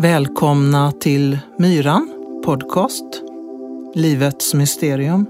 Välkomna 0.00 0.92
till 0.92 1.38
Myran 1.56 2.08
podcast 2.44 3.04
Livets 3.94 4.54
mysterium. 4.54 5.26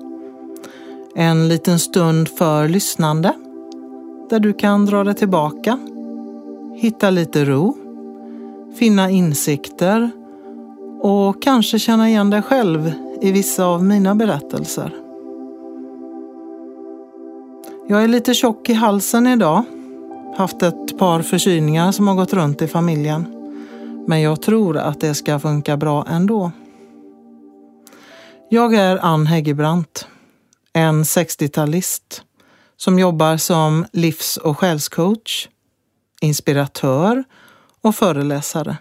En 1.15 1.49
liten 1.49 1.79
stund 1.79 2.29
för 2.29 2.69
lyssnande 2.69 3.33
där 4.31 4.41
du 4.41 4.53
kan 4.53 4.87
dra 4.87 5.05
dig 5.05 5.15
tillbaka, 5.15 5.79
hitta 6.77 7.11
lite 7.11 7.45
ro, 7.45 7.77
finna 8.79 9.11
insikter 9.11 10.11
och 11.01 11.43
kanske 11.43 11.79
känna 11.79 12.09
igen 12.09 12.31
dig 12.31 12.43
själv 12.43 12.93
i 13.23 13.33
vissa 13.33 13.65
av 13.65 13.85
mina 13.85 14.15
berättelser. 14.15 14.95
Jag 17.89 18.05
är 18.05 18.09
lite 18.09 18.35
tjock 18.35 18.71
i 18.71 18.73
halsen 18.73 19.27
idag. 19.27 19.65
Haft 20.37 20.63
ett 20.63 20.99
par 20.99 21.23
förkylningar 21.23 21.93
som 21.93 22.09
har 22.09 22.15
gått 22.15 22.33
runt 22.33 22.63
i 22.63 22.67
familjen. 22.67 23.38
Men 24.09 24.21
jag 24.21 24.43
tror 24.43 24.77
att 24.77 25.01
det 25.01 25.15
ska 25.15 25.39
funka 25.39 25.77
bra 25.77 26.05
ändå. 26.09 26.53
Jag 28.51 28.75
är 28.75 28.97
Ann 28.97 29.27
Häggebrandt, 29.27 30.09
en 30.73 31.03
60-talist 31.03 32.23
som 32.77 32.99
jobbar 32.99 33.37
som 33.37 33.87
livs 33.93 34.37
och 34.37 34.59
själscoach, 34.59 35.49
inspiratör 36.21 37.25
och 37.81 37.95
föreläsare. 37.95 38.77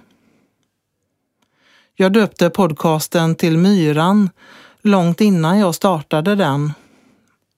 Jag 1.96 2.14
döpte 2.14 2.50
podcasten 2.50 3.36
till 3.36 3.58
Myran 3.58 4.30
långt 4.82 5.22
innan 5.22 5.60
jag 5.60 5.76
startade 5.76 6.36
den 6.36 6.74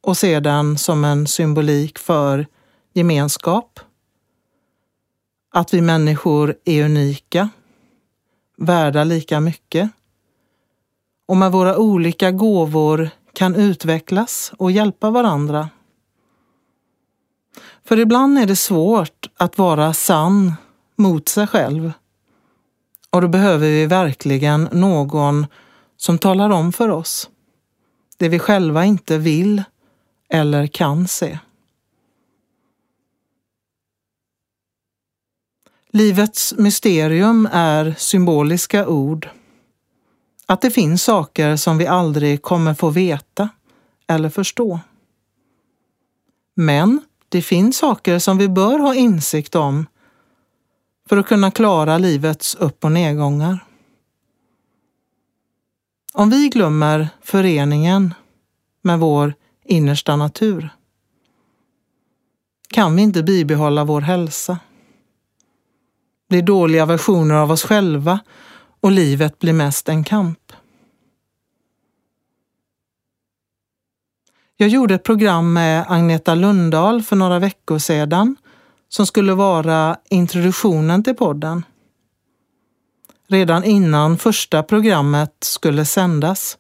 och 0.02 0.18
ser 0.18 0.42
den 0.42 0.78
som 0.78 1.06
en 1.06 1.28
symbolik 1.28 2.00
för 2.00 2.48
gemenskap, 2.94 3.80
att 5.52 5.74
vi 5.74 5.82
människor 5.82 6.56
är 6.66 6.86
unika, 6.86 7.50
värda 8.60 9.04
lika 9.04 9.40
mycket 9.40 9.92
och 11.28 11.38
med 11.38 11.52
våra 11.52 11.78
olika 11.78 12.32
gåvor 12.32 13.10
kan 13.34 13.56
utvecklas 13.56 14.54
och 14.58 14.72
hjälpa 14.72 15.10
varandra. 15.10 15.70
För 17.86 18.00
ibland 18.00 18.40
är 18.40 18.46
det 18.46 18.56
svårt 18.56 19.30
att 19.38 19.58
vara 19.58 19.94
sann 19.94 20.54
mot 20.96 21.30
sig 21.30 21.48
själv. 21.48 21.92
Och 23.10 23.22
då 23.22 23.28
behöver 23.28 23.68
vi 23.68 23.86
verkligen 23.86 24.70
någon 24.72 25.48
som 25.98 26.18
talar 26.18 26.50
om 26.50 26.74
för 26.74 26.90
oss 26.90 27.30
det 28.20 28.30
vi 28.30 28.40
själva 28.40 28.86
inte 28.86 29.18
vill 29.18 29.64
eller 30.30 30.68
kan 30.68 31.08
se. 31.08 31.40
Livets 35.92 36.54
mysterium 36.58 37.50
är 37.52 37.96
symboliska 37.98 38.88
ord. 38.88 39.30
Att 40.46 40.62
det 40.62 40.72
finns 40.72 41.04
saker 41.04 41.56
som 41.56 41.78
vi 41.78 41.88
aldrig 41.88 42.42
kommer 42.42 42.74
få 42.74 42.90
veta 42.90 43.50
eller 44.08 44.30
förstå. 44.30 44.80
Men 46.56 47.02
det 47.30 47.42
finns 47.42 47.78
saker 47.78 48.20
som 48.20 48.38
vi 48.38 48.48
bör 48.48 48.80
ha 48.80 48.96
insikt 48.96 49.56
om 49.56 49.86
för 51.10 51.18
att 51.18 51.28
kunna 51.28 51.52
klara 51.52 51.98
livets 51.98 52.56
upp 52.56 52.84
och 52.84 52.92
nedgångar. 52.92 53.66
Om 56.14 56.30
vi 56.30 56.50
glömmer 56.50 57.10
föreningen 57.22 58.14
med 58.82 59.00
vår 59.00 59.34
innersta 59.66 60.16
natur 60.16 60.70
kan 62.70 62.96
vi 62.96 63.02
inte 63.02 63.24
bibehålla 63.24 63.84
vår 63.84 64.02
hälsa. 64.02 64.60
Blir 66.30 66.42
dåliga 66.42 66.86
versioner 66.86 67.36
av 67.36 67.52
oss 67.52 67.64
själva 67.64 68.20
och 68.80 68.92
livet 68.92 69.40
blir 69.40 69.54
mest 69.54 69.90
en 69.90 70.04
kamp. 70.04 70.40
Jag 74.58 74.70
gjorde 74.70 74.96
ett 74.96 75.04
program 75.04 75.54
med 75.54 75.86
Agneta 75.88 76.36
Lundahl 76.36 77.04
för 77.04 77.16
några 77.16 77.40
veckor 77.40 77.78
sedan 77.78 78.36
som 78.90 79.06
skulle 79.06 79.34
vara 79.34 79.98
introduktionen 80.10 81.04
till 81.04 81.16
podden. 81.16 81.66
Redan 83.28 83.64
innan 83.64 84.18
första 84.18 84.64
programmet 84.64 85.36
skulle 85.40 85.86
sändas 85.86 86.58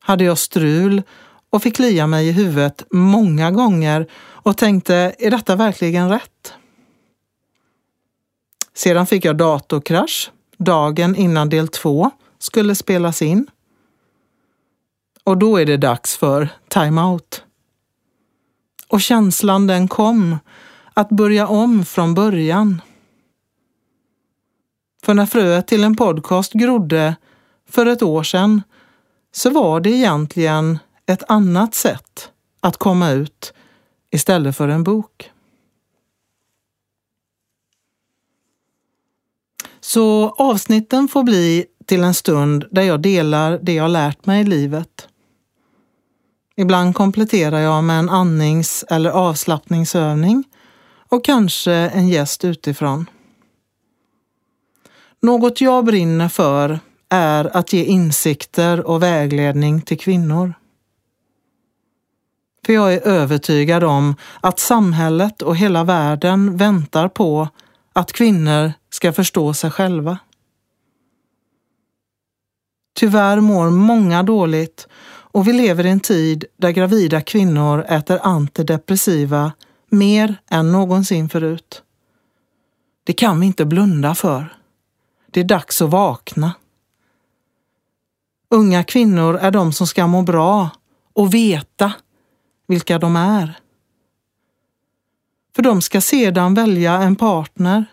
hade 0.00 0.24
jag 0.24 0.38
strul 0.38 1.02
och 1.50 1.62
fick 1.62 1.76
klia 1.76 2.06
mig 2.06 2.28
i 2.28 2.32
huvudet 2.32 2.84
många 2.90 3.50
gånger 3.50 4.06
och 4.16 4.56
tänkte, 4.56 5.14
är 5.18 5.30
detta 5.30 5.56
verkligen 5.56 6.08
rätt? 6.08 6.54
Sedan 8.74 9.06
fick 9.06 9.24
jag 9.24 9.36
datorkrasch 9.36 10.30
dagen 10.58 11.16
innan 11.16 11.48
del 11.48 11.68
två 11.68 12.10
skulle 12.38 12.74
spelas 12.74 13.22
in. 13.22 13.46
Och 15.24 15.38
då 15.38 15.56
är 15.56 15.66
det 15.66 15.76
dags 15.76 16.16
för 16.16 16.48
time-out. 16.68 17.44
Och 18.88 19.00
känslan 19.00 19.66
den 19.66 19.88
kom, 19.88 20.38
att 20.94 21.08
börja 21.08 21.46
om 21.46 21.84
från 21.84 22.14
början. 22.14 22.80
För 25.04 25.14
när 25.14 25.26
fröet 25.26 25.66
till 25.66 25.84
en 25.84 25.96
podcast 25.96 26.52
grodde 26.52 27.16
för 27.68 27.86
ett 27.86 28.02
år 28.02 28.22
sedan 28.22 28.62
så 29.32 29.50
var 29.50 29.80
det 29.80 29.90
egentligen 29.90 30.78
ett 31.06 31.22
annat 31.28 31.74
sätt 31.74 32.30
att 32.60 32.76
komma 32.76 33.10
ut 33.10 33.54
istället 34.10 34.56
för 34.56 34.68
en 34.68 34.84
bok. 34.84 35.31
Så 39.92 40.34
avsnitten 40.38 41.08
får 41.08 41.22
bli 41.22 41.66
till 41.86 42.04
en 42.04 42.14
stund 42.14 42.64
där 42.70 42.82
jag 42.82 43.00
delar 43.00 43.58
det 43.62 43.74
jag 43.74 43.90
lärt 43.90 44.26
mig 44.26 44.40
i 44.40 44.44
livet. 44.44 45.08
Ibland 46.56 46.94
kompletterar 46.94 47.58
jag 47.58 47.84
med 47.84 47.98
en 47.98 48.08
andnings 48.08 48.84
eller 48.88 49.10
avslappningsövning 49.10 50.44
och 51.08 51.24
kanske 51.24 51.72
en 51.72 52.08
gäst 52.08 52.44
utifrån. 52.44 53.06
Något 55.22 55.60
jag 55.60 55.84
brinner 55.84 56.28
för 56.28 56.80
är 57.08 57.56
att 57.56 57.72
ge 57.72 57.84
insikter 57.84 58.86
och 58.86 59.02
vägledning 59.02 59.82
till 59.82 59.98
kvinnor. 59.98 60.54
För 62.66 62.72
jag 62.72 62.94
är 62.94 63.00
övertygad 63.00 63.84
om 63.84 64.14
att 64.40 64.58
samhället 64.58 65.42
och 65.42 65.56
hela 65.56 65.84
världen 65.84 66.56
väntar 66.56 67.08
på 67.08 67.48
att 67.92 68.12
kvinnor 68.12 68.72
ska 68.92 69.12
förstå 69.12 69.54
sig 69.54 69.70
själva. 69.70 70.18
Tyvärr 72.94 73.40
mår 73.40 73.70
många 73.70 74.22
dåligt 74.22 74.88
och 75.04 75.48
vi 75.48 75.52
lever 75.52 75.86
i 75.86 75.90
en 75.90 76.00
tid 76.00 76.44
där 76.56 76.70
gravida 76.70 77.20
kvinnor 77.20 77.84
äter 77.88 78.18
antidepressiva 78.22 79.52
mer 79.88 80.36
än 80.50 80.72
någonsin 80.72 81.28
förut. 81.28 81.82
Det 83.04 83.12
kan 83.12 83.40
vi 83.40 83.46
inte 83.46 83.64
blunda 83.64 84.14
för. 84.14 84.56
Det 85.30 85.40
är 85.40 85.44
dags 85.44 85.82
att 85.82 85.90
vakna. 85.90 86.54
Unga 88.50 88.84
kvinnor 88.84 89.36
är 89.36 89.50
de 89.50 89.72
som 89.72 89.86
ska 89.86 90.06
må 90.06 90.22
bra 90.22 90.70
och 91.12 91.34
veta 91.34 91.92
vilka 92.66 92.98
de 92.98 93.16
är. 93.16 93.58
För 95.54 95.62
de 95.62 95.82
ska 95.82 96.00
sedan 96.00 96.54
välja 96.54 96.92
en 96.92 97.16
partner, 97.16 97.84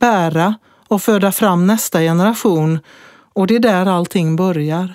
bära 0.00 0.54
och 0.88 1.02
föda 1.02 1.32
fram 1.32 1.66
nästa 1.66 2.00
generation 2.00 2.78
och 3.34 3.46
det 3.46 3.56
är 3.56 3.60
där 3.60 3.86
allting 3.86 4.36
börjar. 4.36 4.94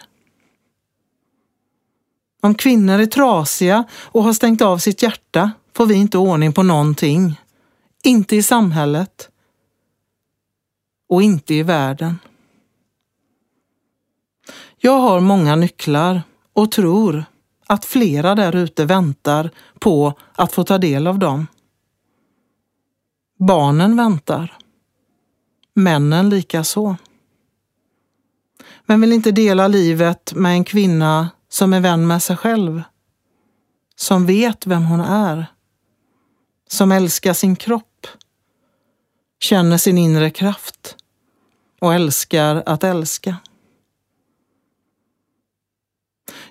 Om 2.41 2.55
kvinnor 2.55 2.99
är 2.99 3.05
trasiga 3.05 3.83
och 3.93 4.23
har 4.23 4.33
stängt 4.33 4.61
av 4.61 4.77
sitt 4.77 5.01
hjärta 5.01 5.51
får 5.73 5.85
vi 5.85 5.95
inte 5.95 6.17
ordning 6.17 6.53
på 6.53 6.63
någonting. 6.63 7.41
Inte 8.03 8.35
i 8.35 8.43
samhället 8.43 9.29
och 11.09 11.21
inte 11.21 11.53
i 11.53 11.63
världen. 11.63 12.19
Jag 14.77 14.99
har 14.99 15.19
många 15.19 15.55
nycklar 15.55 16.21
och 16.53 16.71
tror 16.71 17.25
att 17.67 17.85
flera 17.85 18.35
där 18.35 18.55
ute 18.55 18.85
väntar 18.85 19.49
på 19.79 20.13
att 20.35 20.51
få 20.51 20.63
ta 20.63 20.77
del 20.77 21.07
av 21.07 21.19
dem. 21.19 21.47
Barnen 23.39 23.97
väntar. 23.97 24.57
Männen 25.77 26.29
lika 26.29 26.63
så. 26.63 26.95
Men 28.85 29.01
vill 29.01 29.13
inte 29.13 29.31
dela 29.31 29.67
livet 29.67 30.33
med 30.33 30.51
en 30.51 30.63
kvinna 30.63 31.29
som 31.49 31.73
är 31.73 31.79
vän 31.79 32.07
med 32.07 32.23
sig 32.23 32.37
själv. 32.37 32.83
Som 33.95 34.25
vet 34.25 34.67
vem 34.67 34.85
hon 34.85 35.01
är. 35.01 35.45
Som 36.67 36.91
älskar 36.91 37.33
sin 37.33 37.55
kropp. 37.55 38.07
Känner 39.39 39.77
sin 39.77 39.97
inre 39.97 40.29
kraft. 40.29 40.95
Och 41.81 41.93
älskar 41.93 42.63
att 42.65 42.83
älska. 42.83 43.37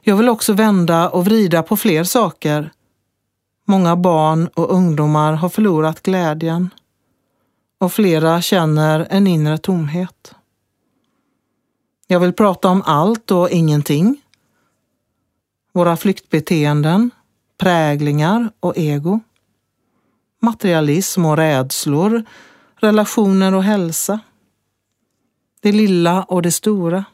Jag 0.03 0.17
vill 0.17 0.29
också 0.29 0.53
vända 0.53 1.09
och 1.09 1.25
vrida 1.25 1.63
på 1.63 1.77
fler 1.77 2.05
saker. 2.05 2.73
Många 3.67 3.97
barn 3.97 4.49
och 4.55 4.73
ungdomar 4.73 5.33
har 5.33 5.49
förlorat 5.49 6.03
glädjen 6.03 6.71
och 7.79 7.93
flera 7.93 8.43
känner 8.43 9.07
en 9.11 9.27
inre 9.27 9.59
tomhet. 9.59 10.35
Jag 12.07 12.21
vill 12.21 12.33
prata 12.33 12.69
om 12.69 12.83
allt 12.87 13.31
och 13.31 13.51
ingenting. 13.51 14.23
Våra 15.73 15.97
flyktbeteenden, 15.97 17.11
präglingar 17.59 18.51
och 18.61 18.79
ego. 18.79 19.21
Materialism 20.43 21.25
och 21.25 21.37
rädslor, 21.37 22.25
relationer 22.77 23.55
och 23.55 23.65
hälsa. 23.65 24.21
Det 25.61 25.73
lilla 25.73 26.23
och 26.23 26.43
det 26.43 26.53
stora. 26.53 27.05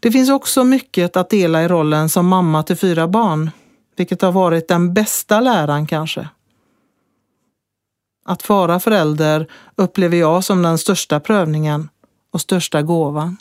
Det 0.00 0.12
finns 0.12 0.30
också 0.30 0.64
mycket 0.64 1.16
att 1.16 1.30
dela 1.30 1.62
i 1.62 1.68
rollen 1.68 2.08
som 2.08 2.26
mamma 2.26 2.62
till 2.62 2.76
fyra 2.76 3.08
barn, 3.08 3.50
vilket 3.96 4.22
har 4.22 4.32
varit 4.32 4.68
den 4.68 4.94
bästa 4.94 5.40
läran 5.40 5.86
kanske. 5.86 6.28
Att 8.28 8.48
vara 8.48 8.80
förälder 8.80 9.46
upplever 9.76 10.16
jag 10.16 10.44
som 10.44 10.62
den 10.62 10.78
största 10.78 11.20
prövningen 11.20 11.88
och 12.30 12.40
största 12.40 12.82
gåvan. 12.82 13.36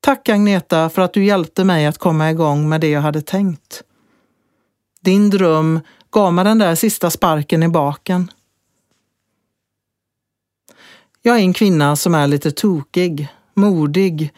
Tack 0.00 0.28
Agneta 0.28 0.90
för 0.90 1.02
att 1.02 1.12
du 1.12 1.24
hjälpte 1.24 1.64
mig 1.64 1.86
att 1.86 1.98
komma 1.98 2.30
igång 2.30 2.68
med 2.68 2.80
det 2.80 2.88
jag 2.90 3.00
hade 3.00 3.22
tänkt. 3.22 3.82
Din 5.00 5.30
dröm 5.30 5.80
gav 6.10 6.32
mig 6.32 6.44
den 6.44 6.58
där 6.58 6.74
sista 6.74 7.10
sparken 7.10 7.62
i 7.62 7.68
baken. 7.68 8.30
Jag 11.22 11.36
är 11.36 11.40
en 11.40 11.52
kvinna 11.52 11.96
som 11.96 12.14
är 12.14 12.26
lite 12.26 12.50
tokig, 12.50 13.28
modig, 13.54 14.32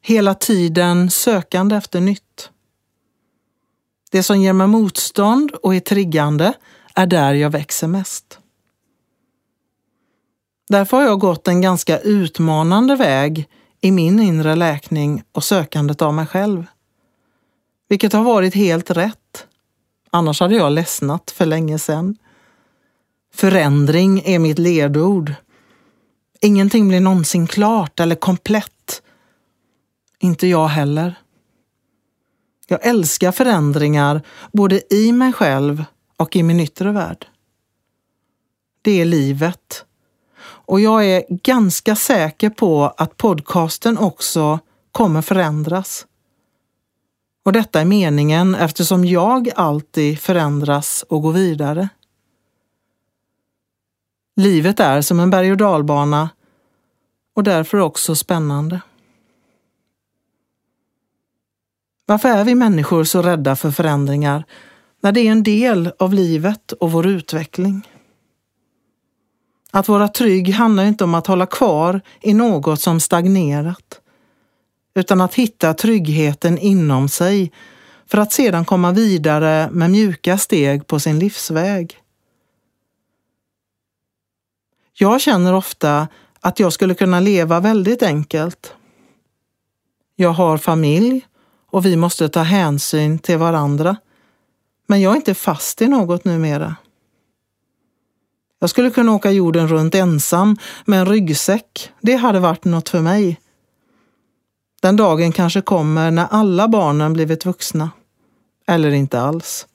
hela 0.00 0.34
tiden 0.34 1.10
sökande 1.10 1.76
efter 1.76 2.00
nytt. 2.00 2.50
Det 4.10 4.22
som 4.22 4.40
ger 4.40 4.52
mig 4.52 4.66
motstånd 4.66 5.50
och 5.50 5.74
är 5.74 5.80
triggande 5.80 6.54
är 6.98 7.06
där 7.06 7.34
jag 7.34 7.50
växer 7.50 7.86
mest. 7.86 8.38
Därför 10.68 10.96
har 10.96 11.04
jag 11.04 11.20
gått 11.20 11.48
en 11.48 11.60
ganska 11.60 11.98
utmanande 11.98 12.96
väg 12.96 13.48
i 13.80 13.90
min 13.90 14.20
inre 14.20 14.54
läkning 14.54 15.22
och 15.32 15.44
sökandet 15.44 16.02
av 16.02 16.14
mig 16.14 16.26
själv. 16.26 16.66
Vilket 17.88 18.12
har 18.12 18.22
varit 18.22 18.54
helt 18.54 18.90
rätt. 18.90 19.46
Annars 20.10 20.40
hade 20.40 20.54
jag 20.54 20.72
ledsnat 20.72 21.30
för 21.30 21.46
länge 21.46 21.78
sedan. 21.78 22.16
Förändring 23.34 24.22
är 24.24 24.38
mitt 24.38 24.58
ledord. 24.58 25.34
Ingenting 26.40 26.88
blir 26.88 27.00
någonsin 27.00 27.46
klart 27.46 28.00
eller 28.00 28.16
komplett. 28.16 29.02
Inte 30.18 30.46
jag 30.46 30.68
heller. 30.68 31.14
Jag 32.66 32.86
älskar 32.86 33.32
förändringar 33.32 34.22
både 34.52 34.94
i 34.94 35.12
mig 35.12 35.32
själv 35.32 35.84
och 36.18 36.36
i 36.36 36.42
min 36.42 36.60
yttre 36.60 36.92
värld. 36.92 37.26
Det 38.82 39.00
är 39.00 39.04
livet. 39.04 39.84
Och 40.40 40.80
jag 40.80 41.04
är 41.04 41.24
ganska 41.28 41.96
säker 41.96 42.50
på 42.50 42.94
att 42.96 43.16
podcasten 43.16 43.98
också 43.98 44.58
kommer 44.92 45.22
förändras. 45.22 46.06
Och 47.44 47.52
detta 47.52 47.80
är 47.80 47.84
meningen 47.84 48.54
eftersom 48.54 49.04
jag 49.04 49.50
alltid 49.56 50.20
förändras 50.20 51.04
och 51.08 51.22
går 51.22 51.32
vidare. 51.32 51.88
Livet 54.36 54.80
är 54.80 55.00
som 55.00 55.20
en 55.20 55.30
berg 55.30 55.50
och 55.50 55.56
dalbana 55.56 56.30
och 57.34 57.44
därför 57.44 57.78
också 57.78 58.14
spännande. 58.14 58.80
Varför 62.06 62.28
är 62.28 62.44
vi 62.44 62.54
människor 62.54 63.04
så 63.04 63.22
rädda 63.22 63.56
för 63.56 63.70
förändringar 63.70 64.44
när 65.00 65.12
det 65.12 65.20
är 65.20 65.30
en 65.32 65.42
del 65.42 65.92
av 65.98 66.14
livet 66.14 66.72
och 66.72 66.92
vår 66.92 67.06
utveckling? 67.06 67.88
Att 69.70 69.88
vara 69.88 70.08
trygg 70.08 70.48
handlar 70.54 70.84
inte 70.84 71.04
om 71.04 71.14
att 71.14 71.26
hålla 71.26 71.46
kvar 71.46 72.00
i 72.20 72.34
något 72.34 72.80
som 72.80 73.00
stagnerat, 73.00 74.00
utan 74.94 75.20
att 75.20 75.34
hitta 75.34 75.74
tryggheten 75.74 76.58
inom 76.58 77.08
sig 77.08 77.52
för 78.06 78.18
att 78.18 78.32
sedan 78.32 78.64
komma 78.64 78.92
vidare 78.92 79.68
med 79.72 79.90
mjuka 79.90 80.38
steg 80.38 80.86
på 80.86 81.00
sin 81.00 81.18
livsväg. 81.18 81.98
Jag 84.92 85.20
känner 85.20 85.54
ofta 85.54 86.08
att 86.40 86.60
jag 86.60 86.72
skulle 86.72 86.94
kunna 86.94 87.20
leva 87.20 87.60
väldigt 87.60 88.02
enkelt. 88.02 88.74
Jag 90.16 90.30
har 90.30 90.58
familj 90.58 91.26
och 91.70 91.86
vi 91.86 91.96
måste 91.96 92.28
ta 92.28 92.42
hänsyn 92.42 93.18
till 93.18 93.38
varandra. 93.38 93.96
Men 94.90 95.00
jag 95.00 95.12
är 95.12 95.16
inte 95.16 95.34
fast 95.34 95.82
i 95.82 95.88
något 95.88 96.24
numera. 96.24 96.76
Jag 98.58 98.70
skulle 98.70 98.90
kunna 98.90 99.14
åka 99.14 99.30
jorden 99.30 99.68
runt 99.68 99.94
ensam 99.94 100.56
med 100.84 101.00
en 101.00 101.06
ryggsäck. 101.06 101.92
Det 102.00 102.14
hade 102.14 102.40
varit 102.40 102.64
något 102.64 102.88
för 102.88 103.00
mig. 103.00 103.40
Den 104.82 104.96
dagen 104.96 105.32
kanske 105.32 105.60
kommer 105.60 106.10
när 106.10 106.26
alla 106.30 106.68
barnen 106.68 107.12
blivit 107.12 107.46
vuxna. 107.46 107.90
Eller 108.66 108.90
inte 108.90 109.20
alls. 109.20 109.66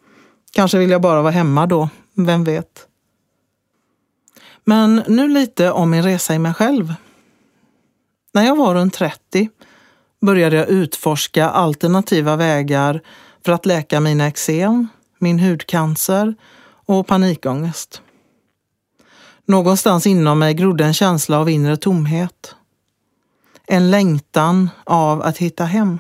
Kanske 0.52 0.78
vill 0.78 0.90
jag 0.90 1.02
bara 1.02 1.22
vara 1.22 1.32
hemma 1.32 1.66
då, 1.66 1.90
vem 2.14 2.44
vet? 2.44 2.88
Men 4.64 5.04
nu 5.08 5.28
lite 5.28 5.72
om 5.72 5.90
min 5.90 6.04
resa 6.04 6.36
i 6.36 6.40
mig 6.40 6.54
själv. 6.54 6.94
När 8.34 8.44
jag 8.44 8.56
var 8.56 8.76
runt 8.76 8.94
30 8.94 9.50
började 10.22 10.56
jag 10.56 10.70
utforska 10.70 11.50
alternativa 11.50 12.36
vägar 12.36 13.02
för 13.46 13.52
att 13.52 13.66
läka 13.66 14.00
mina 14.00 14.28
eksem, 14.28 14.88
min 15.24 15.40
hudcancer 15.40 16.36
och 16.86 17.08
panikångest. 17.08 18.02
Någonstans 19.46 20.08
inom 20.08 20.40
mig 20.40 20.54
grodde 20.54 20.86
en 20.86 20.94
känsla 20.94 21.40
av 21.40 21.50
inre 21.50 21.78
tomhet. 21.78 22.56
En 23.68 23.92
längtan 23.92 24.70
av 24.84 25.22
att 25.22 25.38
hitta 25.38 25.66
hem. 25.66 26.00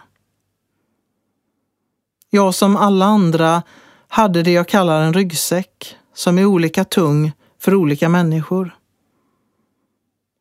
Jag 2.29 2.55
som 2.55 2.75
alla 2.75 3.05
andra 3.05 3.63
hade 4.07 4.43
det 4.43 4.51
jag 4.51 4.67
kallar 4.67 5.01
en 5.01 5.13
ryggsäck 5.13 5.95
som 6.13 6.37
är 6.37 6.45
olika 6.45 6.83
tung 6.83 7.31
för 7.59 7.75
olika 7.75 8.09
människor. 8.09 8.75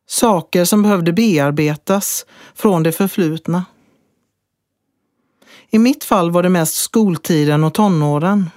Saker 0.07 0.65
som 0.65 0.83
behövde 0.83 1.13
bearbetas 1.13 2.25
från 2.55 2.83
det 2.83 2.91
förflutna. 2.91 3.65
I 5.69 5.79
mitt 5.79 6.03
fall 6.03 6.31
var 6.31 6.43
det 6.43 6.49
mest 6.49 6.75
skoltiden 6.75 7.63
och 7.63 7.73
tonåren. 7.73 8.49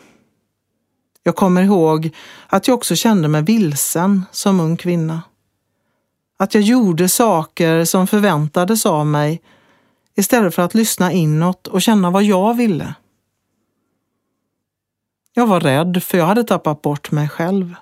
Jag 1.26 1.36
kommer 1.36 1.62
ihåg 1.62 2.10
att 2.46 2.68
jag 2.68 2.74
också 2.74 2.94
kände 2.94 3.28
mig 3.28 3.42
vilsen 3.42 4.24
som 4.32 4.60
ung 4.60 4.76
kvinna. 4.76 5.22
Att 6.38 6.54
jag 6.54 6.62
gjorde 6.62 7.08
saker 7.08 7.84
som 7.84 8.06
förväntades 8.06 8.86
av 8.86 9.06
mig 9.06 9.42
istället 10.16 10.54
för 10.54 10.62
att 10.62 10.74
lyssna 10.74 11.12
inåt 11.12 11.66
och 11.66 11.82
känna 11.82 12.10
vad 12.10 12.22
jag 12.22 12.54
ville. 12.54 12.94
Jag 15.34 15.46
var 15.46 15.60
rädd 15.60 16.02
för 16.02 16.18
jag 16.18 16.26
hade 16.26 16.44
tappat 16.44 16.82
bort 16.82 17.10
mig 17.10 17.28
själv. 17.28 17.74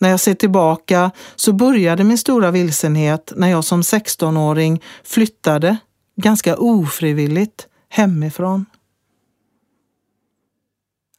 När 0.00 0.08
jag 0.08 0.20
ser 0.20 0.34
tillbaka 0.34 1.10
så 1.36 1.52
började 1.52 2.04
min 2.04 2.18
stora 2.18 2.50
vilsenhet 2.50 3.32
när 3.36 3.48
jag 3.48 3.64
som 3.64 3.82
16-åring 3.82 4.82
flyttade, 5.04 5.76
ganska 6.16 6.56
ofrivilligt, 6.56 7.68
hemifrån. 7.88 8.66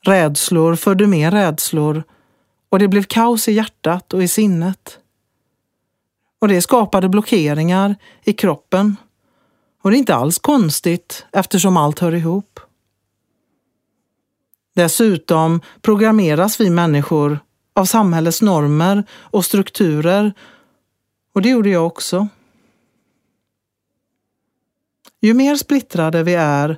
Rädslor 0.05 0.75
födde 0.75 1.07
mer 1.07 1.31
rädslor 1.31 2.03
och 2.69 2.79
det 2.79 2.87
blev 2.87 3.03
kaos 3.03 3.47
i 3.47 3.51
hjärtat 3.51 4.13
och 4.13 4.23
i 4.23 4.27
sinnet. 4.27 4.99
Och 6.39 6.47
det 6.47 6.61
skapade 6.61 7.09
blockeringar 7.09 7.95
i 8.23 8.33
kroppen. 8.33 8.95
Och 9.81 9.91
det 9.91 9.97
är 9.97 9.99
inte 9.99 10.15
alls 10.15 10.39
konstigt 10.39 11.25
eftersom 11.31 11.77
allt 11.77 11.99
hör 11.99 12.15
ihop. 12.15 12.59
Dessutom 14.75 15.61
programmeras 15.81 16.59
vi 16.59 16.69
människor 16.69 17.39
av 17.73 17.85
samhällets 17.85 18.41
normer 18.41 19.03
och 19.11 19.45
strukturer 19.45 20.33
och 21.33 21.41
det 21.41 21.49
gjorde 21.49 21.69
jag 21.69 21.87
också. 21.87 22.27
Ju 25.21 25.33
mer 25.33 25.55
splittrade 25.55 26.23
vi 26.23 26.33
är, 26.33 26.77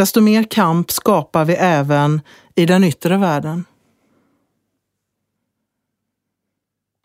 desto 0.00 0.20
mer 0.20 0.42
kamp 0.42 0.90
skapar 0.90 1.44
vi 1.44 1.54
även 1.54 2.20
i 2.54 2.66
den 2.66 2.84
yttre 2.84 3.16
världen. 3.16 3.64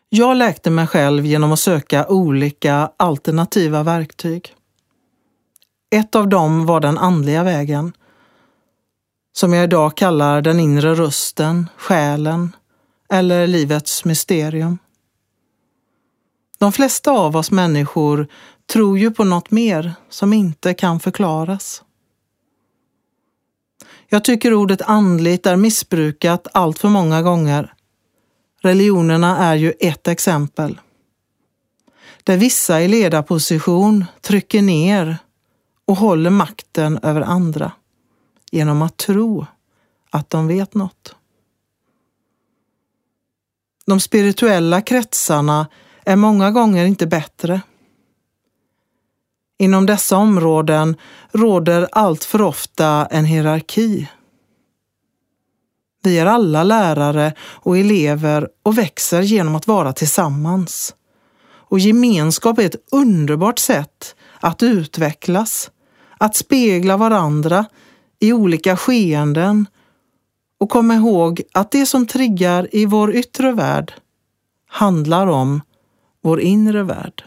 Jag 0.09 0.37
läkte 0.37 0.69
mig 0.69 0.87
själv 0.87 1.25
genom 1.25 1.51
att 1.51 1.59
söka 1.59 2.07
olika 2.07 2.91
alternativa 2.97 3.83
verktyg. 3.83 4.55
Ett 5.95 6.15
av 6.15 6.27
dem 6.27 6.65
var 6.65 6.79
den 6.79 6.97
andliga 6.97 7.43
vägen, 7.43 7.93
som 9.33 9.53
jag 9.53 9.63
idag 9.63 9.97
kallar 9.97 10.41
den 10.41 10.59
inre 10.59 10.95
rösten, 10.95 11.69
själen 11.77 12.55
eller 13.09 13.47
livets 13.47 14.05
mysterium. 14.05 14.77
De 16.57 16.71
flesta 16.71 17.11
av 17.11 17.35
oss 17.35 17.51
människor 17.51 18.27
tror 18.73 18.99
ju 18.99 19.11
på 19.11 19.23
något 19.23 19.51
mer 19.51 19.93
som 20.09 20.33
inte 20.33 20.73
kan 20.73 20.99
förklaras. 20.99 21.84
Jag 24.15 24.23
tycker 24.23 24.53
ordet 24.53 24.81
andligt 24.81 25.45
är 25.45 25.55
missbrukat 25.55 26.47
allt 26.53 26.79
för 26.79 26.89
många 26.89 27.21
gånger. 27.21 27.73
Religionerna 28.61 29.37
är 29.37 29.55
ju 29.55 29.73
ett 29.79 30.07
exempel. 30.07 30.79
Där 32.23 32.37
vissa 32.37 32.81
i 32.81 32.87
ledarposition 32.87 34.05
trycker 34.21 34.61
ner 34.61 35.17
och 35.85 35.97
håller 35.97 36.29
makten 36.29 36.99
över 37.03 37.21
andra 37.21 37.71
genom 38.51 38.81
att 38.81 38.97
tro 38.97 39.45
att 40.09 40.29
de 40.29 40.47
vet 40.47 40.73
något. 40.73 41.15
De 43.85 43.99
spirituella 43.99 44.81
kretsarna 44.81 45.67
är 46.05 46.15
många 46.15 46.51
gånger 46.51 46.85
inte 46.85 47.07
bättre. 47.07 47.61
Inom 49.57 49.85
dessa 49.85 50.17
områden 50.17 50.95
råder 51.31 51.87
allt 51.91 52.23
för 52.23 52.41
ofta 52.41 53.05
en 53.05 53.25
hierarki. 53.25 54.09
Vi 56.03 56.19
är 56.19 56.25
alla 56.25 56.63
lärare 56.63 57.33
och 57.39 57.77
elever 57.77 58.49
och 58.63 58.77
växer 58.77 59.21
genom 59.21 59.55
att 59.55 59.67
vara 59.67 59.93
tillsammans. 59.93 60.95
Och 61.47 61.79
gemenskap 61.79 62.59
är 62.59 62.65
ett 62.65 62.89
underbart 62.91 63.59
sätt 63.59 64.15
att 64.39 64.63
utvecklas, 64.63 65.71
att 66.17 66.35
spegla 66.35 66.97
varandra 66.97 67.65
i 68.19 68.33
olika 68.33 68.77
skeenden 68.77 69.67
och 70.59 70.69
komma 70.69 70.95
ihåg 70.95 71.41
att 71.53 71.71
det 71.71 71.85
som 71.85 72.07
triggar 72.07 72.67
i 72.71 72.85
vår 72.85 73.15
yttre 73.15 73.51
värld 73.51 73.93
handlar 74.67 75.27
om 75.27 75.61
vår 76.21 76.41
inre 76.41 76.83
värld. 76.83 77.23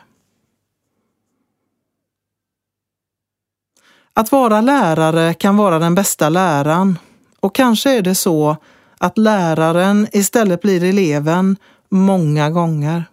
Att 4.19 4.33
vara 4.33 4.61
lärare 4.61 5.35
kan 5.35 5.57
vara 5.57 5.79
den 5.79 5.95
bästa 5.95 6.29
läran 6.29 6.99
och 7.41 7.55
kanske 7.55 7.99
är 7.99 8.03
det 8.03 8.15
så 8.15 8.57
att 8.99 9.19
läraren 9.19 10.09
istället 10.13 10.61
blir 10.61 10.85
eleven 10.85 11.57
många 11.89 12.51
gånger. 12.51 13.05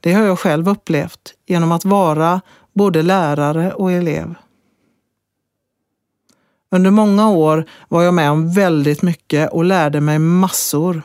Det 0.00 0.12
har 0.12 0.22
jag 0.22 0.38
själv 0.38 0.68
upplevt 0.68 1.34
genom 1.46 1.72
att 1.72 1.84
vara 1.84 2.40
både 2.72 3.02
lärare 3.02 3.72
och 3.72 3.92
elev. 3.92 4.34
Under 6.70 6.90
många 6.90 7.30
år 7.30 7.64
var 7.88 8.02
jag 8.02 8.14
med 8.14 8.30
om 8.30 8.52
väldigt 8.52 9.02
mycket 9.02 9.52
och 9.52 9.64
lärde 9.64 10.00
mig 10.00 10.18
massor. 10.18 11.02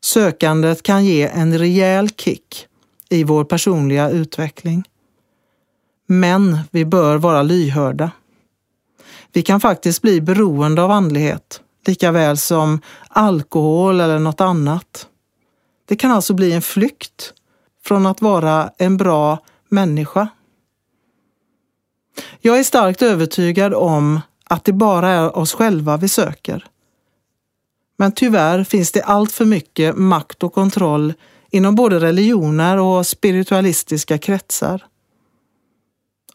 Sökandet 0.00 0.82
kan 0.82 1.04
ge 1.04 1.28
en 1.28 1.58
rejäl 1.58 2.10
kick 2.10 2.66
i 3.08 3.24
vår 3.24 3.44
personliga 3.44 4.10
utveckling. 4.10 4.84
Men 6.12 6.58
vi 6.70 6.84
bör 6.84 7.16
vara 7.16 7.42
lyhörda. 7.42 8.10
Vi 9.32 9.42
kan 9.42 9.60
faktiskt 9.60 10.02
bli 10.02 10.20
beroende 10.20 10.82
av 10.82 10.90
andlighet, 10.90 11.60
lika 11.86 12.12
väl 12.12 12.36
som 12.36 12.80
alkohol 13.08 14.00
eller 14.00 14.18
något 14.18 14.40
annat. 14.40 15.08
Det 15.88 15.96
kan 15.96 16.10
alltså 16.10 16.34
bli 16.34 16.52
en 16.52 16.62
flykt 16.62 17.32
från 17.84 18.06
att 18.06 18.20
vara 18.20 18.70
en 18.78 18.96
bra 18.96 19.38
människa. 19.68 20.28
Jag 22.40 22.58
är 22.58 22.64
starkt 22.64 23.02
övertygad 23.02 23.74
om 23.74 24.20
att 24.44 24.64
det 24.64 24.72
bara 24.72 25.08
är 25.08 25.36
oss 25.36 25.52
själva 25.52 25.96
vi 25.96 26.08
söker. 26.08 26.66
Men 27.96 28.12
tyvärr 28.12 28.64
finns 28.64 28.92
det 28.92 29.02
allt 29.02 29.32
för 29.32 29.44
mycket 29.44 29.96
makt 29.96 30.42
och 30.42 30.54
kontroll 30.54 31.14
inom 31.50 31.74
både 31.74 32.00
religioner 32.00 32.78
och 32.78 33.06
spiritualistiska 33.06 34.18
kretsar. 34.18 34.82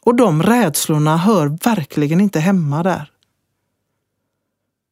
Och 0.07 0.15
de 0.15 0.43
rädslorna 0.43 1.17
hör 1.17 1.57
verkligen 1.63 2.21
inte 2.21 2.39
hemma 2.39 2.83
där. 2.83 3.11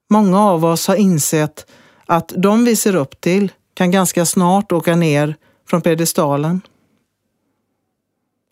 Många 0.10 0.40
av 0.40 0.66
oss 0.66 0.88
har 0.88 0.96
insett 0.96 1.72
att 2.06 2.34
de 2.38 2.66
vi 2.66 2.76
ser 2.76 2.96
upp 2.96 3.22
till 3.22 3.52
kan 3.74 3.92
ganska 3.92 4.26
snart 4.26 4.72
åka 4.72 4.96
ner 4.96 5.36
från 5.70 5.82
pedestalen. 5.82 6.62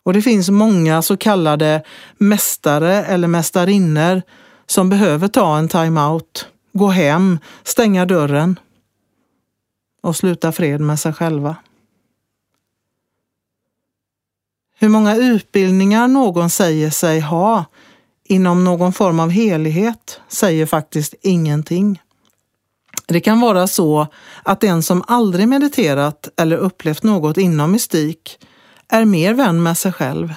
Och 0.04 0.12
det 0.12 0.22
finns 0.22 0.50
många 0.50 1.02
så 1.02 1.16
kallade 1.16 1.82
mästare 2.18 3.04
eller 3.04 3.28
mästarinnor 3.28 4.22
som 4.66 4.88
behöver 4.88 5.28
ta 5.28 5.58
en 5.58 5.68
time-out, 5.68 6.46
gå 6.72 6.86
hem, 6.86 7.38
stänga 7.62 8.06
dörren 8.06 8.58
och 10.02 10.16
sluta 10.16 10.52
fred 10.52 10.80
med 10.80 10.98
sig 11.00 11.12
själva. 11.12 11.56
Hur 14.84 14.88
många 14.88 15.16
utbildningar 15.16 16.08
någon 16.08 16.50
säger 16.50 16.90
sig 16.90 17.20
ha 17.20 17.64
inom 18.24 18.64
någon 18.64 18.92
form 18.92 19.20
av 19.20 19.30
helighet 19.30 20.20
säger 20.28 20.66
faktiskt 20.66 21.14
ingenting. 21.22 22.02
Det 23.06 23.20
kan 23.20 23.40
vara 23.40 23.66
så 23.66 24.06
att 24.42 24.60
den 24.60 24.82
som 24.82 25.04
aldrig 25.06 25.48
mediterat 25.48 26.28
eller 26.36 26.56
upplevt 26.56 27.02
något 27.02 27.36
inom 27.36 27.72
mystik 27.72 28.38
är 28.88 29.04
mer 29.04 29.34
vän 29.34 29.62
med 29.62 29.78
sig 29.78 29.92
själv. 29.92 30.34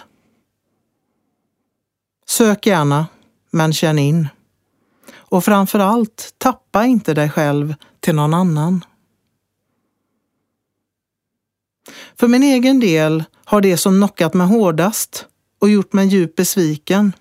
Sök 2.28 2.66
gärna, 2.66 3.08
men 3.52 3.74
känn 3.74 4.00
in. 4.00 4.28
Och 5.16 5.46
framför 5.46 5.80
allt, 5.80 6.34
tappa 6.38 6.86
inte 6.86 7.14
dig 7.14 7.30
själv 7.30 7.76
till 8.00 8.16
någon 8.16 8.34
annan. 8.34 8.86
För 12.20 12.28
min 12.28 12.44
egen 12.44 12.80
del 12.80 13.24
har 13.48 13.62
det 13.62 13.78
som 13.78 13.94
knockat 13.98 14.34
mig 14.34 14.48
hårdast 14.48 15.26
och 15.60 15.70
gjort 15.70 15.94
mig 15.94 16.08
djupt 16.08 16.36
besviken 16.36 17.14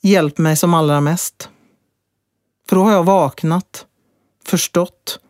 hjälpt 0.00 0.38
mig 0.38 0.56
som 0.56 0.74
allra 0.74 1.00
mest. 1.00 1.50
För 2.68 2.76
då 2.76 2.82
har 2.82 2.92
jag 2.92 3.04
vaknat, 3.04 3.86
förstått 4.44 5.20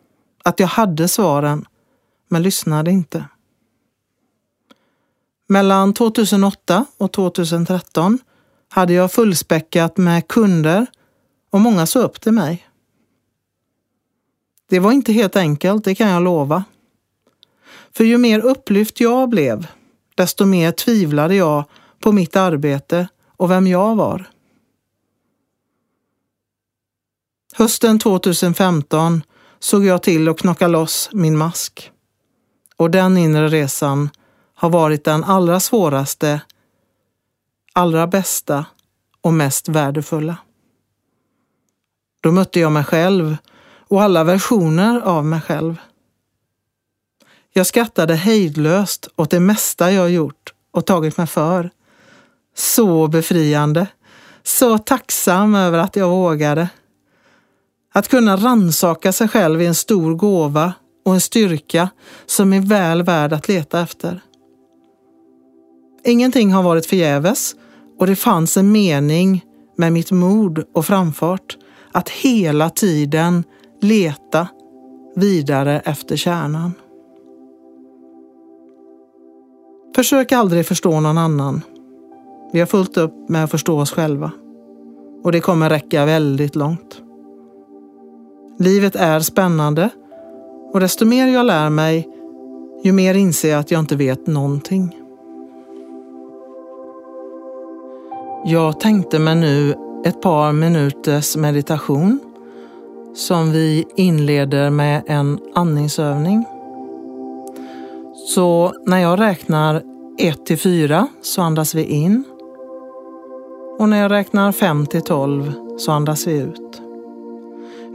att 0.43 0.59
jag 0.59 0.67
hade 0.67 1.07
svaren, 1.07 1.65
men 2.27 2.43
lyssnade 2.43 2.91
inte. 2.91 3.25
Mellan 5.47 5.93
2008 5.93 6.85
och 6.97 7.11
2013 7.11 8.19
hade 8.69 8.93
jag 8.93 9.11
fullspäckat 9.11 9.97
med 9.97 10.27
kunder 10.27 10.85
och 11.49 11.61
många 11.61 11.85
såg 11.85 12.03
upp 12.03 12.21
till 12.21 12.31
mig. 12.31 12.67
Det 14.69 14.79
var 14.79 14.91
inte 14.91 15.13
helt 15.13 15.35
enkelt, 15.35 15.83
det 15.83 15.95
kan 15.95 16.09
jag 16.09 16.23
lova. 16.23 16.63
För 17.97 18.03
ju 18.03 18.17
mer 18.17 18.39
upplyft 18.39 18.99
jag 18.99 19.29
blev, 19.29 19.67
desto 20.15 20.45
mer 20.45 20.71
tvivlade 20.71 21.35
jag 21.35 21.63
på 21.99 22.11
mitt 22.11 22.35
arbete 22.35 23.07
och 23.37 23.51
vem 23.51 23.67
jag 23.67 23.95
var. 23.95 24.29
Hösten 27.55 27.99
2015 27.99 29.23
såg 29.59 29.85
jag 29.85 30.03
till 30.03 30.29
att 30.29 30.39
knocka 30.39 30.67
loss 30.67 31.09
min 31.13 31.37
mask. 31.37 31.91
Och 32.75 32.91
den 32.91 33.17
inre 33.17 33.47
resan 33.47 34.09
har 34.53 34.69
varit 34.69 35.03
den 35.03 35.23
allra 35.23 35.59
svåraste, 35.59 36.41
allra 37.73 38.07
bästa 38.07 38.65
och 39.21 39.33
mest 39.33 39.69
värdefulla. 39.69 40.37
Då 42.21 42.31
mötte 42.31 42.59
jag 42.59 42.71
mig 42.71 42.83
själv 42.83 43.37
och 43.87 44.01
alla 44.01 44.23
versioner 44.23 45.01
av 45.01 45.25
mig 45.25 45.41
själv. 45.41 45.75
Jag 47.57 47.67
skrattade 47.67 48.15
hejdlöst 48.15 49.09
åt 49.15 49.29
det 49.29 49.39
mesta 49.39 49.91
jag 49.91 50.11
gjort 50.11 50.53
och 50.71 50.85
tagit 50.85 51.17
mig 51.17 51.27
för. 51.27 51.69
Så 52.55 53.07
befriande. 53.07 53.87
Så 54.43 54.77
tacksam 54.77 55.55
över 55.55 55.79
att 55.79 55.95
jag 55.95 56.09
vågade. 56.09 56.69
Att 57.93 58.07
kunna 58.07 58.37
ransaka 58.37 59.11
sig 59.11 59.27
själv 59.27 59.61
är 59.61 59.67
en 59.67 59.75
stor 59.75 60.15
gåva 60.15 60.73
och 61.05 61.13
en 61.13 61.21
styrka 61.21 61.89
som 62.25 62.53
är 62.53 62.59
väl 62.59 63.03
värd 63.03 63.33
att 63.33 63.47
leta 63.47 63.81
efter. 63.81 64.21
Ingenting 66.03 66.53
har 66.53 66.63
varit 66.63 66.85
förgäves 66.85 67.55
och 67.99 68.07
det 68.07 68.15
fanns 68.15 68.57
en 68.57 68.71
mening 68.71 69.45
med 69.77 69.93
mitt 69.93 70.11
mod 70.11 70.65
och 70.73 70.85
framfart 70.85 71.57
att 71.91 72.09
hela 72.09 72.69
tiden 72.69 73.43
leta 73.81 74.47
vidare 75.15 75.79
efter 75.85 76.15
kärnan. 76.15 76.73
Försök 79.97 80.31
aldrig 80.31 80.65
förstå 80.65 80.99
någon 80.99 81.17
annan. 81.17 81.61
Vi 82.53 82.59
har 82.59 82.67
fullt 82.67 82.97
upp 82.97 83.29
med 83.29 83.43
att 83.43 83.51
förstå 83.51 83.79
oss 83.79 83.91
själva. 83.91 84.31
Och 85.23 85.31
det 85.31 85.39
kommer 85.39 85.69
räcka 85.69 86.05
väldigt 86.05 86.55
långt. 86.55 87.01
Livet 88.59 88.95
är 88.95 89.19
spännande 89.19 89.89
och 90.73 90.79
desto 90.79 91.05
mer 91.05 91.27
jag 91.27 91.45
lär 91.45 91.69
mig, 91.69 92.07
ju 92.83 92.91
mer 92.91 93.13
inser 93.13 93.49
jag 93.49 93.59
att 93.59 93.71
jag 93.71 93.79
inte 93.79 93.95
vet 93.95 94.27
någonting. 94.27 94.97
Jag 98.45 98.79
tänkte 98.79 99.19
mig 99.19 99.35
nu 99.35 99.75
ett 100.05 100.21
par 100.21 100.51
minuters 100.51 101.37
meditation 101.37 102.19
som 103.15 103.51
vi 103.51 103.85
inleder 103.95 104.69
med 104.69 105.03
en 105.07 105.39
andningsövning. 105.55 106.45
Så 108.27 108.73
när 108.85 108.99
jag 108.99 109.19
räknar 109.19 109.83
1 110.17 110.45
till 110.45 110.57
4 110.57 111.07
så 111.21 111.41
andas 111.41 111.75
vi 111.75 111.83
in. 111.83 112.23
Och 113.79 113.89
när 113.89 114.01
jag 114.01 114.11
räknar 114.11 114.51
5 114.51 114.85
till 114.85 115.01
12 115.01 115.53
så 115.77 115.91
andas 115.91 116.27
vi 116.27 116.33
ut. 116.33 116.81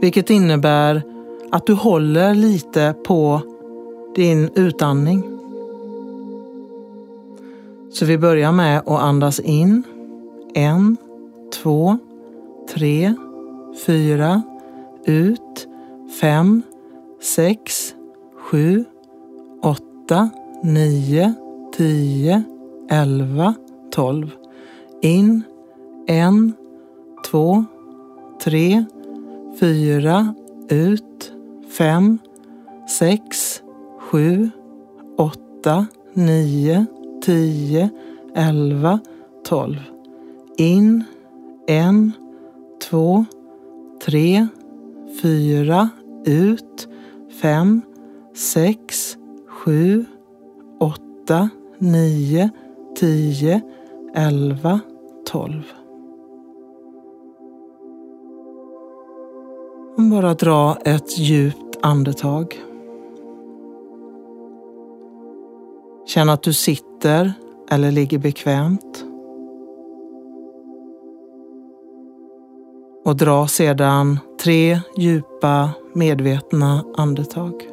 Vilket 0.01 0.29
innebär 0.29 1.03
att 1.51 1.65
du 1.65 1.73
håller 1.73 2.33
lite 2.33 2.95
på 3.05 3.41
din 4.15 4.49
utandning. 4.55 5.23
Så 7.91 8.05
vi 8.05 8.17
börjar 8.17 8.51
med 8.51 8.77
att 8.79 9.01
andas 9.01 9.39
in. 9.39 9.83
En, 10.53 10.97
två, 11.61 11.97
tre, 12.73 13.13
fyra, 13.85 14.41
ut, 15.05 15.67
fem, 16.21 16.61
sex, 17.21 17.95
sju, 18.37 18.85
åtta, 20.03 20.29
nio, 20.63 21.33
tio, 21.77 22.43
elva, 22.89 23.53
tolv. 23.91 24.31
In, 25.01 25.43
en, 26.07 26.53
två, 27.25 27.65
tre, 28.43 28.85
fyra, 29.59 30.33
ut, 30.69 31.31
fem, 31.77 32.17
sex, 32.89 33.61
sju, 33.99 34.49
åtta, 35.17 35.85
nio, 36.13 36.85
tio, 37.21 37.89
elva, 38.35 38.99
tolv. 39.43 39.79
In, 40.57 41.03
en, 41.67 42.11
två, 42.89 43.25
tre, 44.05 44.47
fyra, 45.21 45.89
ut, 46.25 46.87
fem, 47.41 47.81
sex, 48.35 49.17
sju, 49.63 50.05
åtta, 50.79 51.49
nio, 51.77 52.49
tio, 52.95 53.61
elva, 54.15 54.79
tolv. 55.25 55.63
Bara 59.97 60.33
dra 60.33 60.75
ett 60.85 61.19
djupt 61.19 61.77
andetag. 61.81 62.61
Känn 66.05 66.29
att 66.29 66.43
du 66.43 66.53
sitter 66.53 67.33
eller 67.69 67.91
ligger 67.91 68.17
bekvämt. 68.17 69.05
Och 73.05 73.15
dra 73.15 73.47
sedan 73.47 74.19
tre 74.43 74.79
djupa 74.97 75.69
medvetna 75.93 76.85
andetag. 76.97 77.72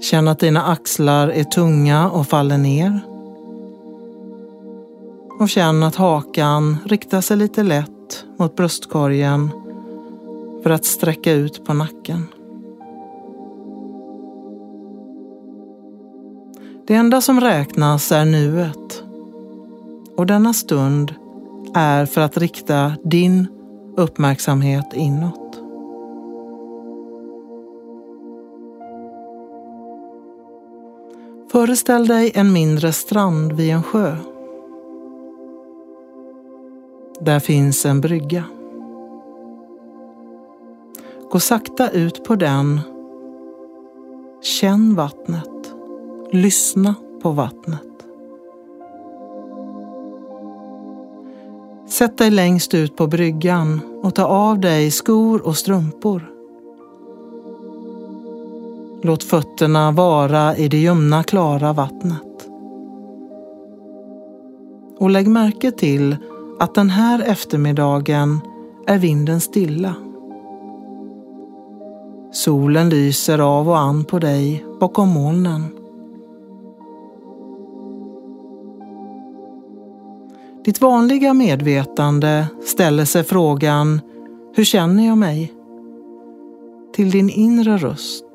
Känn 0.00 0.28
att 0.28 0.38
dina 0.38 0.62
axlar 0.62 1.28
är 1.28 1.44
tunga 1.44 2.10
och 2.10 2.26
faller 2.26 2.58
ner. 2.58 3.00
Och 5.38 5.48
känn 5.48 5.82
att 5.82 5.96
hakan 5.96 6.76
riktar 6.84 7.20
sig 7.20 7.36
lite 7.36 7.62
lätt 7.62 8.24
mot 8.38 8.56
bröstkorgen 8.56 9.50
för 10.62 10.70
att 10.70 10.84
sträcka 10.84 11.32
ut 11.32 11.64
på 11.64 11.74
nacken. 11.74 12.26
Det 16.86 16.94
enda 16.94 17.20
som 17.20 17.40
räknas 17.40 18.12
är 18.12 18.24
nuet. 18.24 19.02
Och 20.16 20.26
denna 20.26 20.52
stund 20.52 21.14
är 21.74 22.06
för 22.06 22.20
att 22.20 22.36
rikta 22.36 22.92
din 23.02 23.46
uppmärksamhet 23.96 24.86
inåt. 24.94 25.45
Föreställ 31.56 32.06
dig 32.06 32.32
en 32.34 32.52
mindre 32.52 32.92
strand 32.92 33.52
vid 33.52 33.70
en 33.70 33.82
sjö. 33.82 34.16
Där 37.20 37.40
finns 37.40 37.86
en 37.86 38.00
brygga. 38.00 38.44
Gå 41.30 41.40
sakta 41.40 41.90
ut 41.90 42.24
på 42.24 42.34
den. 42.34 42.80
Känn 44.42 44.94
vattnet. 44.94 45.74
Lyssna 46.30 46.94
på 47.22 47.30
vattnet. 47.30 48.06
Sätt 51.88 52.18
dig 52.18 52.30
längst 52.30 52.74
ut 52.74 52.96
på 52.96 53.06
bryggan 53.06 53.80
och 54.02 54.14
ta 54.14 54.24
av 54.24 54.60
dig 54.60 54.90
skor 54.90 55.46
och 55.46 55.56
strumpor. 55.56 56.35
Låt 59.02 59.22
fötterna 59.22 59.90
vara 59.90 60.56
i 60.56 60.68
det 60.68 60.76
ljumna 60.76 61.22
klara 61.22 61.72
vattnet. 61.72 62.48
Och 64.98 65.10
lägg 65.10 65.28
märke 65.28 65.70
till 65.70 66.16
att 66.58 66.74
den 66.74 66.90
här 66.90 67.22
eftermiddagen 67.22 68.40
är 68.86 68.98
vinden 68.98 69.40
stilla. 69.40 69.94
Solen 72.32 72.88
lyser 72.88 73.38
av 73.38 73.68
och 73.68 73.78
an 73.78 74.04
på 74.04 74.18
dig 74.18 74.66
bakom 74.80 75.08
molnen. 75.08 75.64
Ditt 80.64 80.80
vanliga 80.80 81.34
medvetande 81.34 82.46
ställer 82.66 83.04
sig 83.04 83.24
frågan 83.24 84.00
Hur 84.54 84.64
känner 84.64 85.06
jag 85.06 85.18
mig? 85.18 85.52
Till 86.94 87.10
din 87.10 87.30
inre 87.30 87.76
röst. 87.76 88.25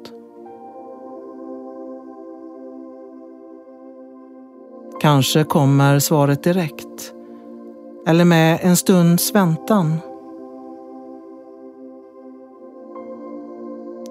Kanske 5.02 5.44
kommer 5.44 6.00
svaret 6.00 6.44
direkt. 6.44 7.14
Eller 8.08 8.26
med 8.26 8.60
en 8.62 8.76
stunds 8.76 9.36
väntan. 9.36 9.96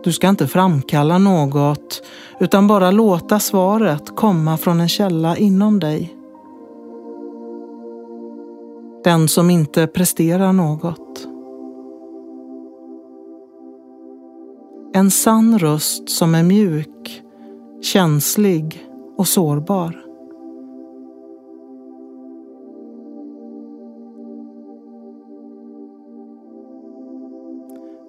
Du 0.04 0.12
ska 0.12 0.28
inte 0.28 0.46
framkalla 0.46 1.18
något 1.18 2.02
utan 2.40 2.66
bara 2.66 2.90
låta 2.90 3.38
svaret 3.38 4.16
komma 4.16 4.56
från 4.56 4.80
en 4.80 4.88
källa 4.88 5.36
inom 5.36 5.80
dig. 5.80 6.16
Den 9.04 9.28
som 9.28 9.50
inte 9.50 9.86
presterar 9.86 10.52
något. 10.52 11.26
En 14.94 15.10
sann 15.10 15.58
röst 15.58 16.08
som 16.08 16.34
är 16.34 16.42
mjuk, 16.42 17.22
känslig 17.82 18.88
och 19.16 19.28
sårbar. 19.28 20.09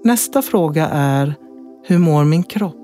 Nästa 0.04 0.42
fråga 0.42 0.88
är, 0.88 1.36
hur 1.84 1.98
mår 1.98 2.24
min 2.24 2.44
kropp? 2.44 2.76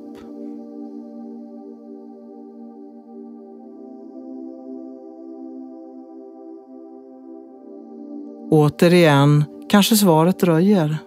Återigen 8.52 9.44
kanske 9.70 9.96
svaret 9.96 10.40
dröjer. 10.40 10.98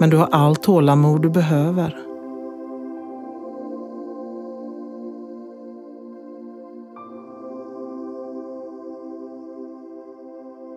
Men 0.00 0.10
du 0.10 0.16
har 0.16 0.28
allt 0.32 0.62
tålamod 0.62 1.22
du 1.22 1.30
behöver. 1.30 1.98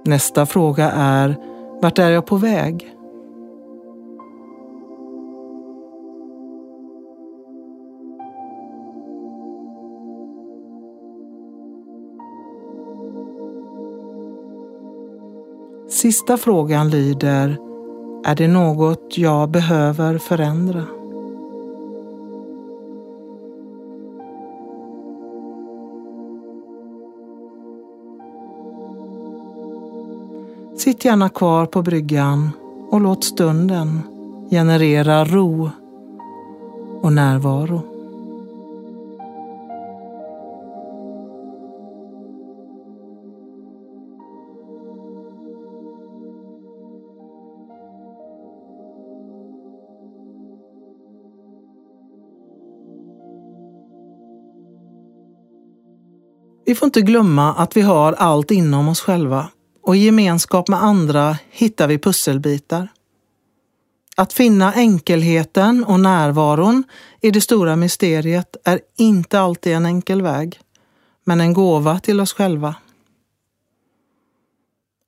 Nästa 0.06 0.46
fråga 0.46 0.92
är, 0.92 1.36
vart 1.82 2.00
är 2.00 2.12
jag 2.12 2.26
på 2.26 2.38
väg? 2.38 2.96
Sista 16.06 16.38
frågan 16.38 16.90
lyder, 16.90 17.58
är 18.26 18.36
det 18.36 18.48
något 18.48 19.18
jag 19.18 19.50
behöver 19.50 20.18
förändra? 20.18 20.84
Sitt 30.78 31.06
gärna 31.06 31.30
kvar 31.30 31.66
på 31.66 31.82
bryggan 31.82 32.50
och 32.90 33.02
låt 33.02 33.24
stunden 33.24 34.02
generera 34.50 35.26
ro 35.26 35.70
och 37.02 37.14
närvaro. 37.14 37.95
Vi 56.66 56.76
får 56.76 56.86
inte 56.86 57.02
glömma 57.02 57.54
att 57.54 57.78
vi 57.78 57.82
har 57.82 58.14
allt 58.14 58.52
inom 58.52 58.88
oss 58.88 59.02
själva 59.02 59.50
och 59.84 59.96
i 59.96 60.00
gemenskap 60.00 60.68
med 60.68 60.84
andra 60.84 61.38
hittar 61.50 61.88
vi 61.88 62.00
pusselbitar. 62.00 62.88
Att 64.16 64.34
finna 64.34 64.74
enkelheten 64.74 65.84
och 65.84 66.00
närvaron 66.00 66.84
i 67.22 67.32
det 67.32 67.42
stora 67.42 67.76
mysteriet 67.76 68.56
är 68.64 68.80
inte 68.98 69.40
alltid 69.40 69.74
en 69.74 69.86
enkel 69.86 70.22
väg, 70.22 70.60
men 71.24 71.42
en 71.42 71.54
gåva 71.54 72.00
till 72.00 72.20
oss 72.20 72.34
själva. 72.34 72.76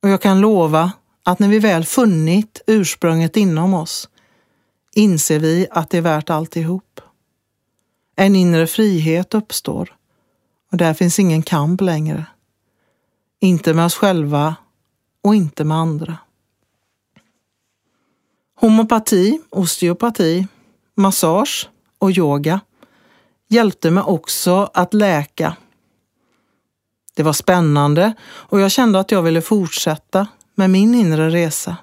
Och 0.03 0.09
jag 0.09 0.21
kan 0.21 0.41
lova 0.41 0.91
att 1.23 1.39
när 1.39 1.47
vi 1.47 1.59
väl 1.59 1.85
funnit 1.85 2.61
ursprunget 2.67 3.37
inom 3.37 3.73
oss 3.73 4.09
inser 4.93 5.39
vi 5.39 5.67
att 5.71 5.89
det 5.89 5.97
är 5.97 6.01
värt 6.01 6.29
alltihop. 6.29 7.01
En 8.15 8.35
inre 8.35 8.67
frihet 8.67 9.33
uppstår 9.33 9.96
och 10.71 10.77
där 10.77 10.93
finns 10.93 11.19
ingen 11.19 11.43
kamp 11.43 11.82
längre. 11.82 12.25
Inte 13.39 13.73
med 13.73 13.86
oss 13.86 13.95
själva 13.95 14.56
och 15.23 15.36
inte 15.36 15.63
med 15.63 15.77
andra. 15.77 16.17
Homopati, 18.56 19.41
osteopati, 19.49 20.47
massage 20.95 21.69
och 21.99 22.12
yoga 22.12 22.60
hjälpte 23.47 23.91
mig 23.91 24.03
också 24.03 24.69
att 24.73 24.93
läka. 24.93 25.56
Det 27.15 27.23
var 27.23 27.34
spännande 27.34 28.13
och 28.23 28.60
jag 28.60 28.71
kände 28.71 28.99
att 28.99 29.12
jag 29.12 29.21
ville 29.21 29.41
fortsätta 29.41 30.27
med 30.56 30.69
min 30.69 30.95
inre 30.95 31.30
resa 31.30 31.77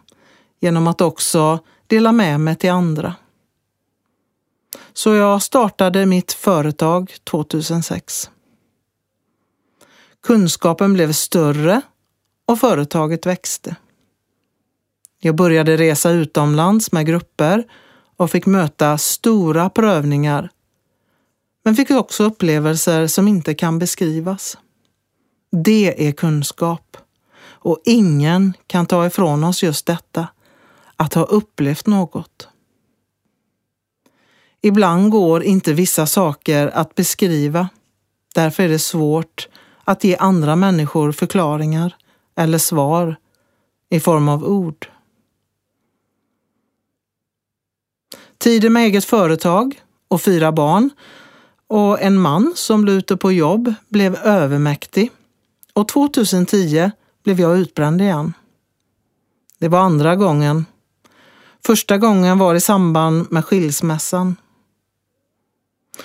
genom 0.61 0.87
att 0.87 1.01
också 1.01 1.59
dela 1.87 2.13
med 2.13 2.41
mig 2.41 2.57
till 2.57 2.71
andra. 2.71 3.15
Så 4.93 5.15
jag 5.15 5.43
startade 5.43 6.07
mitt 6.07 6.33
företag 6.33 7.15
2006. 7.25 8.31
Kunskapen 10.25 10.93
blev 10.93 11.13
större 11.13 11.81
och 12.47 12.59
företaget 12.59 13.27
växte. 13.27 13.77
Jag 15.21 15.35
började 15.37 15.77
resa 15.77 16.11
utomlands 16.11 16.93
med 16.93 17.07
grupper 17.07 17.65
och 18.17 18.31
fick 18.31 18.47
möta 18.47 18.99
stora 18.99 19.71
prövningar. 19.71 20.51
Men 21.65 21.75
fick 21.77 21.91
också 21.91 22.25
upplevelser 22.25 23.07
som 23.07 23.29
inte 23.29 23.55
kan 23.55 23.79
beskrivas. 23.79 24.59
Det 25.65 26.09
är 26.09 26.13
kunskap. 26.13 26.97
Och 27.41 27.83
ingen 27.85 28.53
kan 28.67 28.87
ta 28.87 29.07
ifrån 29.07 29.45
oss 29.45 29.63
just 29.63 29.87
detta, 29.87 30.29
att 30.97 31.15
ha 31.15 31.23
upplevt 31.23 31.87
något. 31.87 32.49
Ibland 34.61 35.11
går 35.11 35.43
inte 35.43 35.73
vissa 35.73 36.07
saker 36.07 36.67
att 36.67 36.95
beskriva. 36.95 37.69
Därför 38.35 38.63
är 38.63 38.69
det 38.69 38.79
svårt 38.79 39.49
att 39.85 40.05
ge 40.05 40.17
andra 40.17 40.57
människor 40.57 41.13
förklaringar 41.13 41.97
eller 42.37 42.59
svar 42.59 43.17
i 43.91 44.01
form 44.01 44.29
av 44.29 44.45
ord. 44.45 44.89
Tiden 48.39 48.73
med 48.73 48.83
eget 48.85 49.05
företag 49.05 49.83
och 50.09 50.23
fyra 50.23 50.53
barn 50.53 50.91
och 51.67 52.01
en 52.01 52.19
man 52.19 52.53
som 52.55 52.85
luter 52.85 53.17
på 53.17 53.33
jobb 53.33 53.75
blev 53.89 54.15
övermäktig 54.15 55.11
och 55.73 55.89
2010 55.89 56.91
blev 57.25 57.41
jag 57.41 57.59
utbränd 57.59 58.01
igen. 58.01 58.33
Det 59.59 59.69
var 59.69 59.79
andra 59.79 60.17
gången. 60.17 60.67
Första 61.67 61.99
gången 61.99 62.39
var 62.39 62.55
i 62.55 62.61
samband 62.61 63.33
med 63.33 63.45
skilsmässan. 63.45 64.37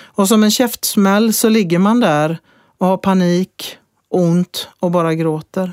Och 0.00 0.28
som 0.28 0.42
en 0.44 0.50
käftsmäll 0.50 1.34
så 1.34 1.48
ligger 1.48 1.78
man 1.78 2.00
där 2.00 2.38
och 2.80 2.86
har 2.86 2.96
panik, 2.96 3.78
ont 4.08 4.68
och 4.80 4.90
bara 4.90 5.14
gråter. 5.14 5.72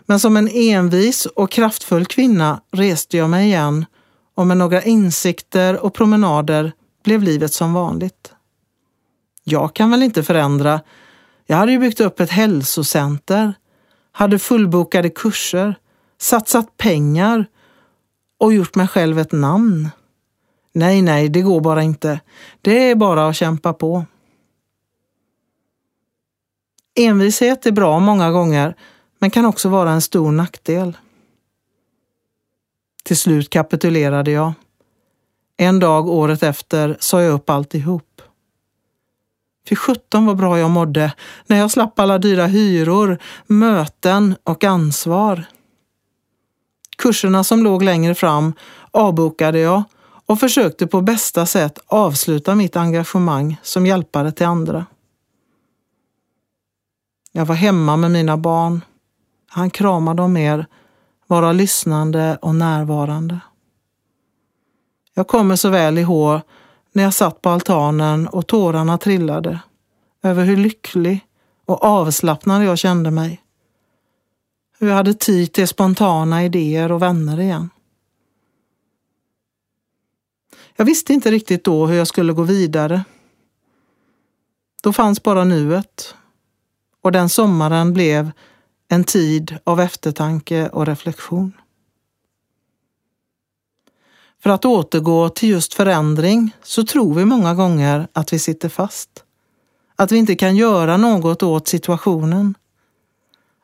Men 0.00 0.20
som 0.20 0.36
en 0.36 0.48
envis 0.48 1.26
och 1.26 1.50
kraftfull 1.50 2.06
kvinna 2.06 2.60
reste 2.70 3.16
jag 3.16 3.30
mig 3.30 3.46
igen 3.46 3.86
och 4.34 4.46
med 4.46 4.56
några 4.56 4.82
insikter 4.82 5.84
och 5.84 5.94
promenader 5.94 6.72
blev 7.04 7.22
livet 7.22 7.52
som 7.52 7.72
vanligt. 7.72 8.32
Jag 9.44 9.74
kan 9.74 9.90
väl 9.90 10.02
inte 10.02 10.22
förändra. 10.22 10.80
Jag 11.46 11.56
hade 11.56 11.72
ju 11.72 11.78
byggt 11.78 12.00
upp 12.00 12.20
ett 12.20 12.30
hälsocenter, 12.30 13.54
hade 14.12 14.38
fullbokade 14.38 15.10
kurser, 15.10 15.74
satsat 16.18 16.76
pengar 16.76 17.46
och 18.38 18.54
gjort 18.54 18.74
mig 18.74 18.88
själv 18.88 19.18
ett 19.18 19.32
namn. 19.32 19.90
Nej, 20.72 21.02
nej, 21.02 21.28
det 21.28 21.40
går 21.40 21.60
bara 21.60 21.82
inte. 21.82 22.20
Det 22.60 22.90
är 22.90 22.94
bara 22.94 23.28
att 23.28 23.36
kämpa 23.36 23.72
på. 23.72 24.04
Envishet 26.94 27.66
är 27.66 27.72
bra 27.72 27.98
många 27.98 28.30
gånger, 28.30 28.76
men 29.18 29.30
kan 29.30 29.44
också 29.44 29.68
vara 29.68 29.90
en 29.90 30.00
stor 30.00 30.32
nackdel. 30.32 30.96
Till 33.04 33.16
slut 33.16 33.50
kapitulerade 33.50 34.30
jag. 34.30 34.52
En 35.56 35.78
dag 35.78 36.08
året 36.08 36.42
efter 36.42 36.96
sa 37.00 37.22
jag 37.22 37.32
upp 37.32 37.50
alltihop. 37.50 38.22
För 39.68 39.76
sjutton 39.76 40.26
vad 40.26 40.36
bra 40.36 40.58
jag 40.58 40.70
mådde 40.70 41.12
när 41.46 41.56
jag 41.56 41.70
slapp 41.70 41.98
alla 41.98 42.18
dyra 42.18 42.46
hyror, 42.46 43.18
möten 43.46 44.36
och 44.44 44.64
ansvar. 44.64 45.44
Kurserna 46.98 47.44
som 47.44 47.62
låg 47.62 47.82
längre 47.82 48.14
fram 48.14 48.52
avbokade 48.90 49.58
jag 49.58 49.82
och 50.26 50.40
försökte 50.40 50.86
på 50.86 51.00
bästa 51.00 51.46
sätt 51.46 51.78
avsluta 51.86 52.54
mitt 52.54 52.76
engagemang 52.76 53.56
som 53.62 53.86
hjälpare 53.86 54.32
till 54.32 54.46
andra. 54.46 54.86
Jag 57.32 57.46
var 57.46 57.54
hemma 57.54 57.96
med 57.96 58.10
mina 58.10 58.36
barn. 58.36 58.84
Han 59.48 59.70
kramade 59.70 60.22
dem 60.22 60.32
mer, 60.32 60.66
vara 61.26 61.52
lyssnande 61.52 62.38
och 62.42 62.54
närvarande. 62.54 63.40
Jag 65.14 65.28
kommer 65.28 65.56
så 65.56 65.68
väl 65.68 65.98
ihåg 65.98 66.40
när 66.92 67.02
jag 67.02 67.14
satt 67.14 67.42
på 67.42 67.50
altanen 67.50 68.28
och 68.28 68.46
tårarna 68.46 68.98
trillade 68.98 69.60
över 70.22 70.44
hur 70.44 70.56
lycklig 70.56 71.26
och 71.66 71.84
avslappnad 71.84 72.64
jag 72.64 72.78
kände 72.78 73.10
mig. 73.10 73.42
Hur 74.78 74.88
jag 74.88 74.94
hade 74.94 75.14
tid 75.14 75.52
till 75.52 75.68
spontana 75.68 76.44
idéer 76.44 76.92
och 76.92 77.02
vänner 77.02 77.40
igen. 77.40 77.70
Jag 80.76 80.84
visste 80.84 81.12
inte 81.12 81.30
riktigt 81.30 81.64
då 81.64 81.86
hur 81.86 81.96
jag 81.96 82.08
skulle 82.08 82.32
gå 82.32 82.42
vidare. 82.42 83.04
Då 84.82 84.92
fanns 84.92 85.22
bara 85.22 85.44
nuet 85.44 86.14
och 87.02 87.12
den 87.12 87.28
sommaren 87.28 87.92
blev 87.92 88.30
en 88.88 89.04
tid 89.04 89.58
av 89.64 89.80
eftertanke 89.80 90.68
och 90.68 90.86
reflektion. 90.86 91.52
För 94.42 94.50
att 94.50 94.64
återgå 94.64 95.28
till 95.28 95.48
just 95.48 95.74
förändring 95.74 96.56
så 96.62 96.84
tror 96.84 97.14
vi 97.14 97.24
många 97.24 97.54
gånger 97.54 98.08
att 98.12 98.32
vi 98.32 98.38
sitter 98.38 98.68
fast. 98.68 99.24
Att 99.96 100.12
vi 100.12 100.18
inte 100.18 100.34
kan 100.34 100.56
göra 100.56 100.96
något 100.96 101.42
åt 101.42 101.68
situationen. 101.68 102.54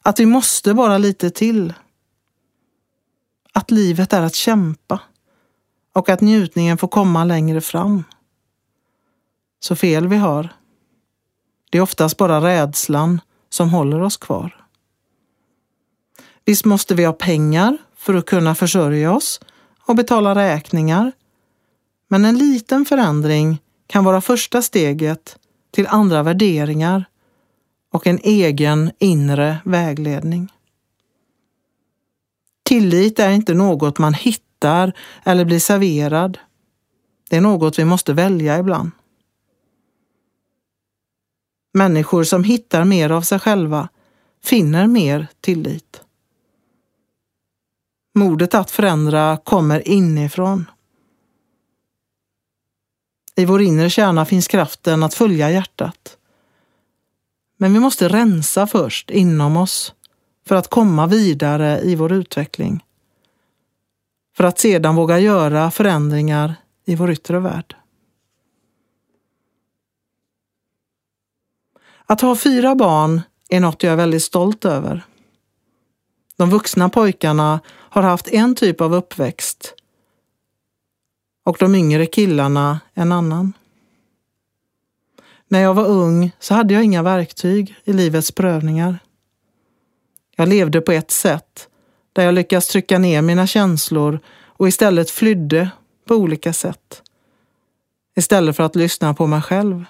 Att 0.03 0.21
vi 0.21 0.27
måste 0.27 0.75
bara 0.75 0.99
lite 0.99 1.31
till. 1.31 1.75
Att 3.53 3.71
livet 3.71 4.13
är 4.13 4.23
att 4.23 4.35
kämpa 4.35 5.01
och 5.93 6.09
att 6.09 6.21
njutningen 6.21 6.79
får 6.79 6.89
komma 6.89 7.25
längre 7.25 7.61
fram. 7.61 8.05
Så 9.61 9.77
fel 9.77 10.09
vi 10.09 10.17
har. 10.17 10.55
Det 11.77 11.81
är 11.81 11.83
oftast 11.83 12.17
bara 12.17 12.41
rädslan 12.41 13.21
som 13.49 13.71
håller 13.71 14.03
oss 14.03 14.17
kvar. 14.17 14.67
Visst 16.45 16.65
måste 16.65 16.95
vi 16.95 17.05
ha 17.05 17.13
pengar 17.13 17.79
för 17.97 18.15
att 18.15 18.27
kunna 18.27 18.55
försörja 18.55 19.13
oss 19.13 19.41
och 19.87 19.97
betala 19.97 20.35
räkningar. 20.35 21.13
Men 22.09 22.25
en 22.25 22.39
liten 22.39 22.85
förändring 22.85 23.59
kan 23.87 24.05
vara 24.05 24.21
första 24.21 24.63
steget 24.63 25.39
till 25.71 25.87
andra 25.87 26.23
värderingar 26.23 27.05
och 27.93 28.07
en 28.07 28.19
egen 28.23 28.91
inre 28.99 29.59
vägledning. 29.65 30.53
Tillit 32.63 33.19
är 33.19 33.31
inte 33.31 33.55
något 33.55 33.99
man 33.99 34.15
hittar 34.15 34.93
eller 35.25 35.45
blir 35.45 35.61
serverad. 35.61 36.39
Det 37.31 37.37
är 37.37 37.41
något 37.41 37.79
vi 37.79 37.85
måste 37.85 38.13
välja 38.13 38.59
ibland. 38.59 38.91
Människor 41.77 42.25
som 42.25 42.45
hittar 42.45 42.85
mer 42.85 43.11
av 43.11 43.23
sig 43.23 43.39
själva 43.39 43.89
finner 44.45 44.87
mer 44.87 45.29
tillit. 45.41 46.01
Modet 48.15 48.55
att 48.55 48.71
förändra 48.71 49.37
kommer 49.37 49.89
inifrån. 49.89 50.71
I 53.35 53.45
vår 53.45 53.63
inre 53.63 53.91
kärna 53.91 54.25
finns 54.25 54.49
kraften 54.49 55.03
att 55.03 55.15
följa 55.15 55.51
hjärtat. 55.51 56.17
Men 57.57 57.73
vi 57.73 57.81
måste 57.81 58.09
rensa 58.09 58.67
först 58.67 59.11
inom 59.11 59.57
oss 59.57 59.95
för 60.47 60.55
att 60.55 60.71
komma 60.71 61.07
vidare 61.07 61.81
i 61.81 61.95
vår 61.95 62.13
utveckling. 62.13 62.85
För 64.37 64.45
att 64.45 64.59
sedan 64.59 64.97
våga 64.97 65.19
göra 65.19 65.71
förändringar 65.71 66.55
i 66.85 66.95
vår 66.95 67.11
yttre 67.11 67.39
värld. 67.39 67.77
Att 72.07 72.21
ha 72.21 72.37
fyra 72.37 72.75
barn 72.75 73.23
är 73.49 73.61
något 73.61 73.83
jag 73.83 73.93
är 73.93 73.97
väldigt 73.97 74.23
stolt 74.23 74.65
över. 74.65 75.05
De 76.37 76.51
vuxna 76.51 76.89
pojkarna 76.89 77.61
har 77.69 78.03
haft 78.03 78.29
en 78.29 78.55
typ 78.55 78.81
av 78.81 78.95
uppväxt 78.95 79.75
och 81.45 81.57
de 81.61 81.75
yngre 81.75 82.07
killarna 82.07 82.81
en 82.95 83.13
annan. 83.13 83.53
När 85.49 85.61
jag 85.61 85.75
var 85.75 85.87
ung 85.87 86.31
så 86.39 86.55
hade 86.55 86.75
jag 86.75 86.85
inga 86.85 87.03
verktyg 87.03 87.75
i 87.85 87.93
livets 87.93 88.33
prövningar. 88.33 88.99
Jag 90.37 90.49
levde 90.49 90.81
på 90.81 90.93
ett 90.93 91.11
sätt 91.11 91.69
där 92.13 92.25
jag 92.25 92.35
lyckades 92.35 92.69
trycka 92.69 92.99
ner 92.99 93.23
mina 93.23 93.47
känslor 93.47 94.21
och 94.45 94.69
istället 94.69 95.11
flydde 95.11 95.71
på 96.05 96.15
olika 96.15 96.53
sätt. 96.53 97.03
Istället 98.17 98.57
för 98.57 98.63
att 98.63 98.77
lyssna 98.77 99.15
på 99.15 99.27
mig 99.27 99.43
själv. 99.43 99.85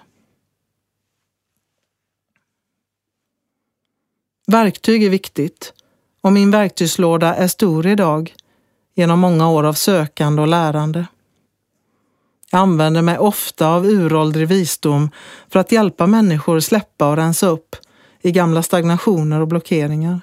Verktyg 4.46 5.04
är 5.04 5.10
viktigt 5.10 5.72
och 6.20 6.32
min 6.32 6.50
verktygslåda 6.50 7.34
är 7.34 7.48
stor 7.48 7.86
idag 7.86 8.34
genom 8.94 9.18
många 9.18 9.50
år 9.50 9.64
av 9.64 9.72
sökande 9.72 10.42
och 10.42 10.48
lärande. 10.48 11.06
Jag 12.50 12.60
använder 12.60 13.02
mig 13.02 13.18
ofta 13.18 13.68
av 13.68 13.86
uråldrig 13.86 14.48
visdom 14.48 15.10
för 15.48 15.60
att 15.60 15.72
hjälpa 15.72 16.06
människor 16.06 16.60
släppa 16.60 17.10
och 17.10 17.16
rensa 17.16 17.46
upp 17.46 17.76
i 18.20 18.32
gamla 18.32 18.62
stagnationer 18.62 19.40
och 19.40 19.48
blockeringar. 19.48 20.20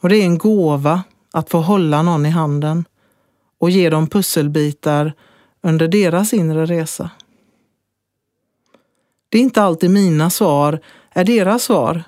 Och 0.00 0.08
det 0.08 0.16
är 0.16 0.24
en 0.24 0.38
gåva 0.38 1.02
att 1.32 1.50
få 1.50 1.58
hålla 1.58 2.02
någon 2.02 2.26
i 2.26 2.30
handen 2.30 2.84
och 3.58 3.70
ge 3.70 3.90
dem 3.90 4.06
pusselbitar 4.06 5.12
under 5.62 5.88
deras 5.88 6.32
inre 6.32 6.66
resa. 6.66 7.10
Det 9.28 9.38
är 9.38 9.42
inte 9.42 9.62
alltid 9.62 9.90
mina 9.90 10.30
svar 10.30 10.80
är 11.10 11.24
deras 11.24 11.62
svar. 11.62 12.04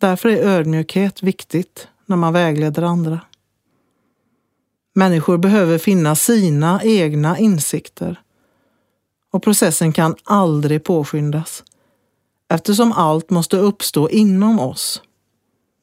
Därför 0.00 0.28
är 0.28 0.48
ödmjukhet 0.48 1.22
viktigt 1.22 1.88
när 2.06 2.16
man 2.16 2.32
vägleder 2.32 2.82
andra. 2.82 3.20
Människor 4.92 5.38
behöver 5.38 5.78
finna 5.78 6.16
sina 6.16 6.80
egna 6.84 7.38
insikter 7.38 8.20
och 9.30 9.42
processen 9.42 9.92
kan 9.92 10.16
aldrig 10.24 10.84
påskyndas 10.84 11.64
eftersom 12.48 12.92
allt 12.92 13.30
måste 13.30 13.56
uppstå 13.56 14.08
inom 14.10 14.60
oss 14.60 15.02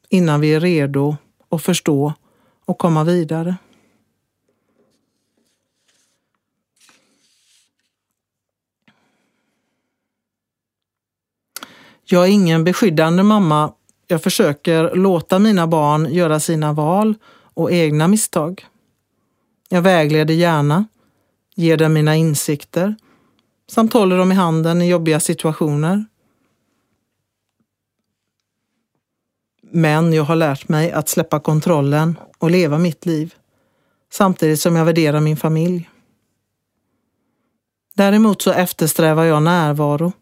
innan 0.08 0.40
vi 0.40 0.54
är 0.54 0.60
redo 0.60 1.16
att 1.48 1.62
förstå 1.62 2.12
och 2.64 2.78
komma 2.78 3.04
vidare. 3.04 3.56
Jag 12.04 12.24
är 12.24 12.30
ingen 12.30 12.64
beskyddande 12.64 13.22
mamma. 13.22 13.72
Jag 14.10 14.22
försöker 14.22 14.94
låta 14.94 15.38
mina 15.38 15.66
barn 15.66 16.12
göra 16.12 16.40
sina 16.40 16.72
val 16.72 17.14
och 17.54 17.72
egna 17.72 18.08
misstag. 18.08 18.66
Jag 19.68 19.82
vägleder 19.82 20.34
gärna, 20.34 20.86
ger 21.54 21.76
dem 21.76 21.92
mina 21.92 22.16
insikter 22.16 22.94
samt 23.70 23.92
håller 23.92 24.18
dem 24.18 24.32
i 24.32 24.34
handen 24.34 24.82
i 24.82 24.88
jobbiga 24.88 25.20
situationer. 25.20 26.04
Men 29.70 30.12
jag 30.12 30.24
har 30.24 30.36
lärt 30.36 30.68
mig 30.68 30.92
att 30.92 31.08
släppa 31.08 31.40
kontrollen 31.40 32.18
och 32.38 32.50
leva 32.50 32.78
mitt 32.78 33.06
liv 33.06 33.34
samtidigt 34.12 34.60
som 34.60 34.76
jag 34.76 34.84
värderar 34.84 35.20
min 35.20 35.36
familj. 35.36 35.90
Däremot 37.94 38.42
så 38.42 38.52
eftersträvar 38.52 39.24
jag 39.24 39.42
närvaro 39.42 40.12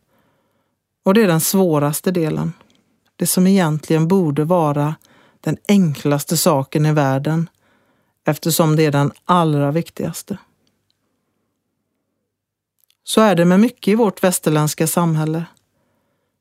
och 1.05 1.15
det 1.15 1.23
är 1.23 1.29
den 1.29 1.41
svåraste 1.41 2.11
delen. 2.11 2.53
Det 3.17 3.27
som 3.27 3.47
egentligen 3.47 4.09
borde 4.09 4.45
vara 4.45 4.95
den 5.41 5.57
enklaste 5.69 6.37
saken 6.37 6.87
i 6.87 6.93
världen 6.93 7.51
eftersom 8.25 8.77
det 8.77 8.83
är 8.83 8.93
den 8.93 9.13
allra 9.25 9.71
viktigaste. 9.71 10.39
Så 13.05 13.21
är 13.21 13.35
det 13.35 13.45
med 13.45 13.61
mycket 13.61 13.89
i 13.89 13.95
vårt 13.95 14.23
västerländska 14.23 14.87
samhälle. 14.87 15.45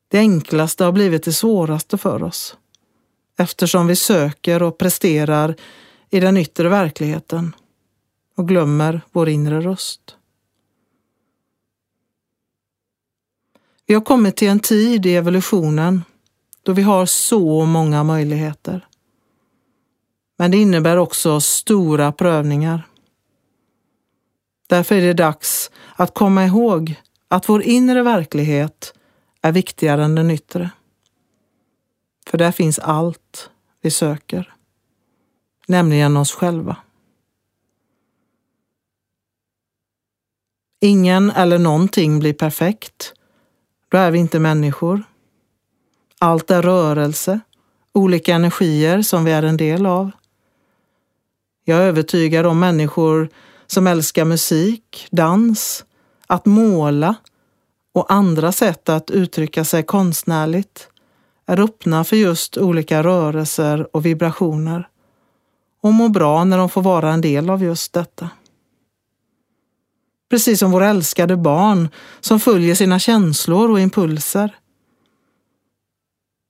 Det 0.08 0.18
enklaste 0.18 0.84
har 0.84 0.92
blivit 0.92 1.24
det 1.24 1.34
svåraste 1.34 1.98
för 1.98 2.24
oss 2.24 2.58
eftersom 3.38 3.88
vi 3.88 3.96
söker 3.96 4.64
och 4.64 4.78
presterar 4.78 5.56
i 6.10 6.20
den 6.20 6.38
yttre 6.38 6.70
verkligheten 6.70 7.56
och 8.36 8.48
glömmer 8.48 9.02
vår 9.12 9.30
inre 9.30 9.62
röst. 9.62 10.16
Vi 13.86 13.94
har 13.94 14.02
kommit 14.02 14.36
till 14.36 14.48
en 14.48 14.60
tid 14.60 15.06
i 15.06 15.16
evolutionen 15.16 16.04
då 16.66 16.74
vi 16.74 16.82
har 16.82 17.06
så 17.06 17.66
många 17.66 18.04
möjligheter. 18.04 18.88
Men 20.38 20.52
det 20.52 20.58
innebär 20.58 20.98
också 20.98 21.42
stora 21.42 22.12
prövningar. 22.12 22.88
Därför 24.68 24.96
är 24.96 25.02
det 25.02 25.14
dags 25.14 25.72
att 25.96 26.14
komma 26.14 26.46
ihåg 26.46 27.02
att 27.28 27.50
vår 27.50 27.62
inre 27.64 28.04
verklighet 28.04 28.94
är 29.42 29.52
viktigare 29.52 30.04
än 30.04 30.16
den 30.16 30.32
yttre. 30.32 30.70
För 32.28 32.38
där 32.38 32.52
finns 32.52 32.80
allt 32.80 33.50
vi 33.82 33.92
söker, 33.92 34.54
nämligen 35.68 36.18
oss 36.18 36.32
själva. 36.32 36.78
Ingen 40.82 41.32
eller 41.32 41.60
någonting 41.60 42.20
blir 42.20 42.34
perfekt. 42.34 43.14
Då 43.90 43.98
är 43.98 44.12
vi 44.12 44.20
inte 44.20 44.40
människor. 44.40 45.04
Allt 46.20 46.52
är 46.52 46.62
rörelse, 46.62 47.40
olika 47.94 48.36
energier 48.36 49.02
som 49.02 49.24
vi 49.24 49.32
är 49.32 49.44
en 49.44 49.58
del 49.58 49.86
av. 49.86 50.12
Jag 51.66 51.78
är 51.78 51.88
övertygad 51.88 52.46
om 52.46 52.60
människor 52.60 53.30
som 53.68 53.88
älskar 53.88 54.26
musik, 54.26 55.08
dans, 55.12 55.86
att 56.28 56.46
måla 56.46 57.16
och 57.94 58.12
andra 58.14 58.52
sätt 58.52 58.90
att 58.90 59.12
uttrycka 59.12 59.66
sig 59.66 59.84
konstnärligt 59.84 60.90
är 61.46 61.60
öppna 61.60 62.04
för 62.04 62.16
just 62.16 62.58
olika 62.58 63.04
rörelser 63.04 63.96
och 63.96 64.06
vibrationer 64.06 64.88
och 65.82 65.94
mår 65.94 66.10
bra 66.10 66.44
när 66.44 66.58
de 66.58 66.70
får 66.70 66.82
vara 66.82 67.14
en 67.14 67.22
del 67.22 67.50
av 67.50 67.64
just 67.64 67.94
detta. 67.94 68.30
Precis 70.30 70.60
som 70.60 70.72
våra 70.72 70.90
älskade 70.90 71.38
barn 71.38 71.90
som 72.20 72.40
följer 72.40 72.76
sina 72.76 73.00
känslor 73.00 73.72
och 73.72 73.80
impulser. 73.80 74.56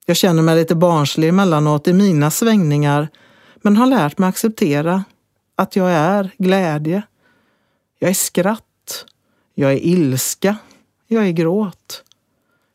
Jag 0.05 0.17
känner 0.17 0.41
mig 0.41 0.55
lite 0.55 0.75
barnslig 0.75 1.29
emellanåt 1.29 1.87
i 1.87 1.93
mina 1.93 2.31
svängningar 2.31 3.07
men 3.55 3.77
har 3.77 3.87
lärt 3.87 4.17
mig 4.17 4.29
acceptera 4.29 5.03
att 5.55 5.75
jag 5.75 5.91
är 5.91 6.31
glädje. 6.37 7.03
Jag 7.99 8.09
är 8.09 8.13
skratt. 8.13 9.05
Jag 9.53 9.73
är 9.73 9.85
ilska. 9.85 10.57
Jag 11.07 11.27
är 11.27 11.31
gråt. 11.31 12.03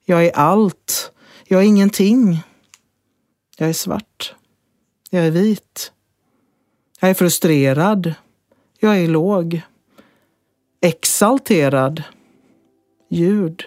Jag 0.05 0.27
är 0.27 0.37
allt. 0.37 1.12
Jag 1.45 1.61
är 1.61 1.66
ingenting. 1.66 2.43
Jag 3.57 3.69
är 3.69 3.73
svart. 3.73 4.35
Jag 5.11 5.27
är 5.27 5.31
vit. 5.31 5.93
Jag 7.01 7.11
är 7.11 7.14
frustrerad. 7.14 8.14
Jag 8.79 8.99
är 8.99 9.09
låg. 9.09 9.62
Exalterad. 10.81 12.03
Ljud. 13.11 13.64